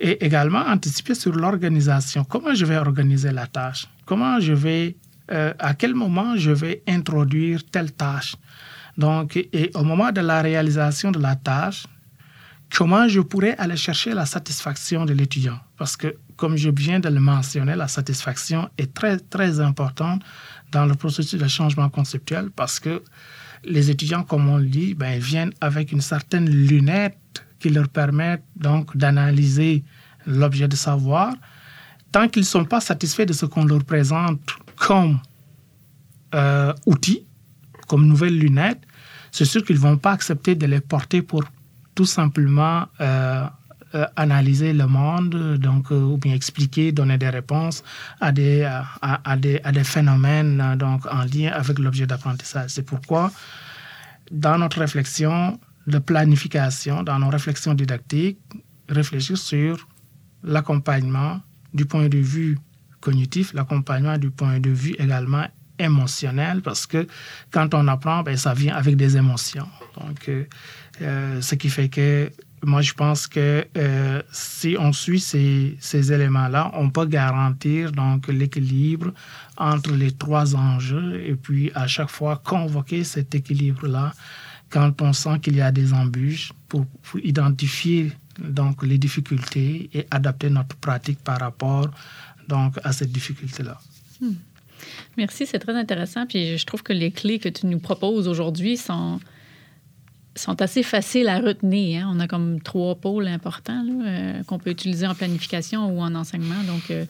et 0.00 0.24
également 0.24 0.60
anticiper 0.60 1.14
sur 1.14 1.34
l'organisation. 1.34 2.24
Comment 2.24 2.54
je 2.54 2.64
vais 2.64 2.78
organiser 2.78 3.32
la 3.32 3.46
tâche? 3.46 3.86
Comment 4.06 4.40
je 4.40 4.52
vais, 4.52 4.96
euh, 5.30 5.52
à 5.58 5.74
quel 5.74 5.94
moment 5.94 6.36
je 6.36 6.50
vais 6.50 6.82
introduire 6.88 7.64
telle 7.70 7.92
tâche? 7.92 8.36
Donc, 8.96 9.36
et 9.36 9.70
au 9.74 9.84
moment 9.84 10.10
de 10.10 10.20
la 10.20 10.40
réalisation 10.42 11.10
de 11.10 11.20
la 11.20 11.36
tâche, 11.36 11.86
comment 12.74 13.08
je 13.08 13.20
pourrais 13.20 13.56
aller 13.56 13.76
chercher 13.76 14.14
la 14.14 14.26
satisfaction 14.26 15.04
de 15.04 15.12
l'étudiant? 15.12 15.58
Parce 15.76 15.96
que, 15.96 16.16
comme 16.38 16.56
je 16.56 16.70
viens 16.70 17.00
de 17.00 17.08
le 17.08 17.20
mentionner, 17.20 17.74
la 17.74 17.88
satisfaction 17.88 18.70
est 18.78 18.94
très, 18.94 19.18
très 19.18 19.60
importante 19.60 20.22
dans 20.70 20.86
le 20.86 20.94
processus 20.94 21.38
de 21.38 21.48
changement 21.48 21.90
conceptuel 21.90 22.50
parce 22.54 22.78
que 22.78 23.02
les 23.64 23.90
étudiants, 23.90 24.22
comme 24.22 24.48
on 24.48 24.56
le 24.56 24.66
dit, 24.66 24.94
ben, 24.94 25.18
viennent 25.18 25.52
avec 25.60 25.90
une 25.90 26.00
certaine 26.00 26.48
lunette 26.48 27.44
qui 27.58 27.70
leur 27.70 27.88
permet 27.88 28.40
donc 28.54 28.96
d'analyser 28.96 29.82
l'objet 30.26 30.68
de 30.68 30.76
savoir. 30.76 31.34
Tant 32.12 32.28
qu'ils 32.28 32.42
ne 32.42 32.46
sont 32.46 32.64
pas 32.64 32.80
satisfaits 32.80 33.26
de 33.26 33.32
ce 33.32 33.44
qu'on 33.44 33.64
leur 33.64 33.84
présente 33.84 34.40
comme 34.76 35.18
euh, 36.36 36.72
outil, 36.86 37.26
comme 37.88 38.06
nouvelle 38.06 38.38
lunette, 38.38 38.80
c'est 39.32 39.44
sûr 39.44 39.64
qu'ils 39.64 39.76
ne 39.76 39.80
vont 39.80 39.98
pas 39.98 40.12
accepter 40.12 40.54
de 40.54 40.66
les 40.66 40.80
porter 40.80 41.20
pour 41.20 41.42
tout 41.96 42.06
simplement 42.06 42.86
euh, 43.00 43.44
euh, 43.94 44.06
analyser 44.16 44.72
le 44.72 44.86
monde, 44.86 45.56
donc, 45.58 45.90
euh, 45.90 46.00
ou 46.00 46.18
bien 46.18 46.34
expliquer, 46.34 46.92
donner 46.92 47.16
des 47.16 47.30
réponses 47.30 47.82
à 48.20 48.32
des, 48.32 48.62
à, 49.02 49.36
des, 49.36 49.60
à 49.64 49.72
des 49.72 49.84
phénomènes 49.84 50.76
donc, 50.76 51.06
en 51.06 51.24
lien 51.24 51.52
avec 51.52 51.78
l'objet 51.78 52.06
d'apprentissage. 52.06 52.70
C'est 52.70 52.82
pourquoi, 52.84 53.32
dans 54.30 54.58
notre 54.58 54.78
réflexion 54.80 55.58
de 55.86 55.98
planification, 55.98 57.02
dans 57.02 57.18
nos 57.18 57.30
réflexions 57.30 57.74
didactiques, 57.74 58.38
réfléchir 58.88 59.38
sur 59.38 59.88
l'accompagnement 60.42 61.40
du 61.72 61.86
point 61.86 62.08
de 62.08 62.18
vue 62.18 62.58
cognitif, 63.00 63.54
l'accompagnement 63.54 64.18
du 64.18 64.30
point 64.30 64.60
de 64.60 64.70
vue 64.70 64.96
également 64.98 65.46
émotionnel 65.78 66.60
parce 66.62 66.86
que 66.86 67.06
quand 67.50 67.72
on 67.74 67.86
apprend, 67.88 68.22
ben, 68.22 68.36
ça 68.36 68.54
vient 68.54 68.74
avec 68.76 68.96
des 68.96 69.16
émotions. 69.16 69.68
Donc, 69.98 70.28
euh, 71.00 71.40
ce 71.40 71.54
qui 71.54 71.70
fait 71.70 71.88
que 71.88 72.30
moi, 72.64 72.82
je 72.82 72.92
pense 72.92 73.26
que 73.26 73.66
euh, 73.76 74.22
si 74.32 74.76
on 74.78 74.92
suit 74.92 75.20
ces, 75.20 75.76
ces 75.80 76.12
éléments-là, 76.12 76.70
on 76.74 76.90
peut 76.90 77.06
garantir 77.06 77.92
donc 77.92 78.28
l'équilibre 78.28 79.12
entre 79.56 79.92
les 79.92 80.12
trois 80.12 80.56
enjeux 80.56 81.22
et 81.24 81.34
puis 81.34 81.70
à 81.74 81.86
chaque 81.86 82.10
fois 82.10 82.40
convoquer 82.44 83.04
cet 83.04 83.34
équilibre-là 83.34 84.12
quand 84.70 85.00
on 85.02 85.12
sent 85.12 85.40
qu'il 85.40 85.56
y 85.56 85.60
a 85.60 85.72
des 85.72 85.92
embûches 85.92 86.52
pour, 86.68 86.86
identifier 87.22 88.12
donc 88.38 88.84
les 88.84 88.98
difficultés 88.98 89.90
et 89.92 90.06
adapter 90.10 90.50
notre 90.50 90.76
pratique 90.76 91.18
par 91.20 91.40
rapport 91.40 91.90
donc 92.46 92.78
à 92.84 92.92
cette 92.92 93.10
difficulté-là. 93.10 93.78
Hmm. 94.20 94.34
Merci, 95.16 95.46
c'est 95.46 95.58
très 95.58 95.74
intéressant. 95.74 96.26
Puis 96.26 96.56
je 96.56 96.66
trouve 96.66 96.82
que 96.82 96.92
les 96.92 97.10
clés 97.10 97.38
que 97.38 97.48
tu 97.48 97.66
nous 97.66 97.80
proposes 97.80 98.28
aujourd'hui 98.28 98.76
sont 98.76 99.18
sont 100.38 100.60
assez 100.62 100.82
faciles 100.82 101.28
à 101.28 101.40
retenir. 101.40 102.06
Hein. 102.06 102.12
On 102.14 102.20
a 102.20 102.28
comme 102.28 102.60
trois 102.60 102.94
pôles 102.94 103.28
importants 103.28 103.84
euh, 104.04 104.42
qu'on 104.44 104.58
peut 104.58 104.70
utiliser 104.70 105.06
en 105.06 105.14
planification 105.14 105.88
ou 105.90 106.00
en 106.00 106.14
enseignement. 106.14 106.62
Donc, 106.66 106.90
euh, 106.90 107.04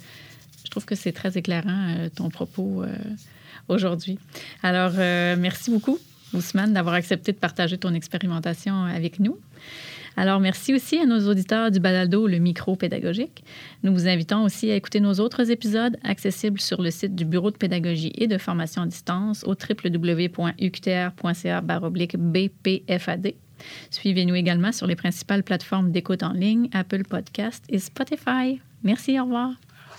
je 0.65 0.71
trouve 0.71 0.85
que 0.85 0.95
c'est 0.95 1.13
très 1.13 1.37
éclairant, 1.37 1.95
euh, 1.97 2.09
ton 2.15 2.29
propos 2.31 2.85
aujourd'hui. 3.69 4.19
Alors, 4.63 4.93
merci 5.39 5.71
beaucoup, 5.71 5.99
Ousmane, 6.33 6.73
d'avoir 6.73 6.95
accepté 6.95 7.33
de 7.33 7.39
partager 7.39 7.79
ton 7.79 7.95
expérimentation 7.95 8.85
avec 8.85 9.21
nous. 9.21 9.39
Alors, 10.19 10.41
merci 10.41 10.75
aussi 10.75 10.99
à 10.99 11.07
nos 11.07 11.29
auditeurs 11.29 11.71
du 11.71 11.79
balado 11.79 12.27
Le 12.27 12.39
Micro 12.39 12.75
Pédagogique. 12.75 13.45
Nous 13.85 13.93
vous 13.93 14.09
invitons 14.09 14.43
aussi 14.43 14.69
à 14.69 14.75
écouter 14.75 14.99
nos 14.99 15.15
autres 15.21 15.49
épisodes 15.53 15.97
accessibles 16.03 16.61
sur 16.61 16.83
le 16.83 16.91
site 16.91 17.15
du 17.15 17.25
Bureau 17.25 17.53
de 17.53 17.57
pédagogie 17.57 18.11
et 18.17 18.27
de 18.27 18.37
formation 18.37 18.83
à 18.83 18.87
distance 18.87 19.45
au 19.45 19.51
www.uqtr.ca 19.53 20.41
BPFAD. 21.61 23.35
Suivez-nous 23.91 24.35
également 24.35 24.73
sur 24.73 24.89
les 24.89 24.97
principales 24.97 25.45
plateformes 25.45 25.93
d'écoute 25.93 26.25
en 26.25 26.33
ligne, 26.33 26.69
Apple 26.73 27.05
Podcast 27.05 27.65
et 27.69 27.79
Spotify. 27.79 28.61
Merci, 28.83 29.21
au 29.21 29.23
revoir. 29.23 29.53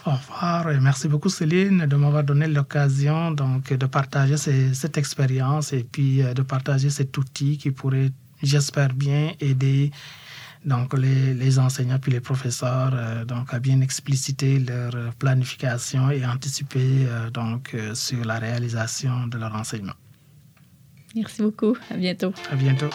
Au 0.05 0.11
revoir 0.11 0.69
et 0.69 0.81
merci 0.81 1.07
beaucoup 1.07 1.29
Céline 1.29 1.85
de 1.85 1.95
m'avoir 1.95 2.25
donné 2.25 2.47
l'occasion 2.47 3.31
donc 3.31 3.71
de 3.71 3.85
partager 3.85 4.35
cette 4.37 4.97
expérience 4.97 5.71
et 5.71 5.85
puis 5.89 6.21
euh, 6.21 6.33
de 6.33 6.41
partager 6.41 6.89
cet 6.89 7.17
outil 7.17 7.57
qui 7.57 7.71
pourrait 7.71 8.11
j'espère 8.41 8.93
bien 8.93 9.33
aider 9.39 9.91
donc 10.65 10.93
les, 10.93 11.33
les, 11.33 11.57
enseignants 11.57 11.99
puis 11.99 12.11
les 12.11 12.19
professeurs 12.19 12.91
euh, 12.93 13.25
donc 13.25 13.53
à 13.53 13.59
bien 13.59 13.79
expliciter 13.81 14.59
leur 14.59 15.13
planification 15.15 16.11
et 16.11 16.25
anticiper 16.25 17.05
euh, 17.07 17.29
donc 17.29 17.73
euh, 17.73 17.95
sur 17.95 18.25
la 18.25 18.39
réalisation 18.39 19.27
de 19.27 19.37
leur 19.37 19.55
enseignement. 19.55 19.93
Merci 21.15 21.41
beaucoup. 21.41 21.75
À 21.89 21.95
bientôt. 21.95 22.33
À 22.51 22.55
bientôt. 22.55 22.89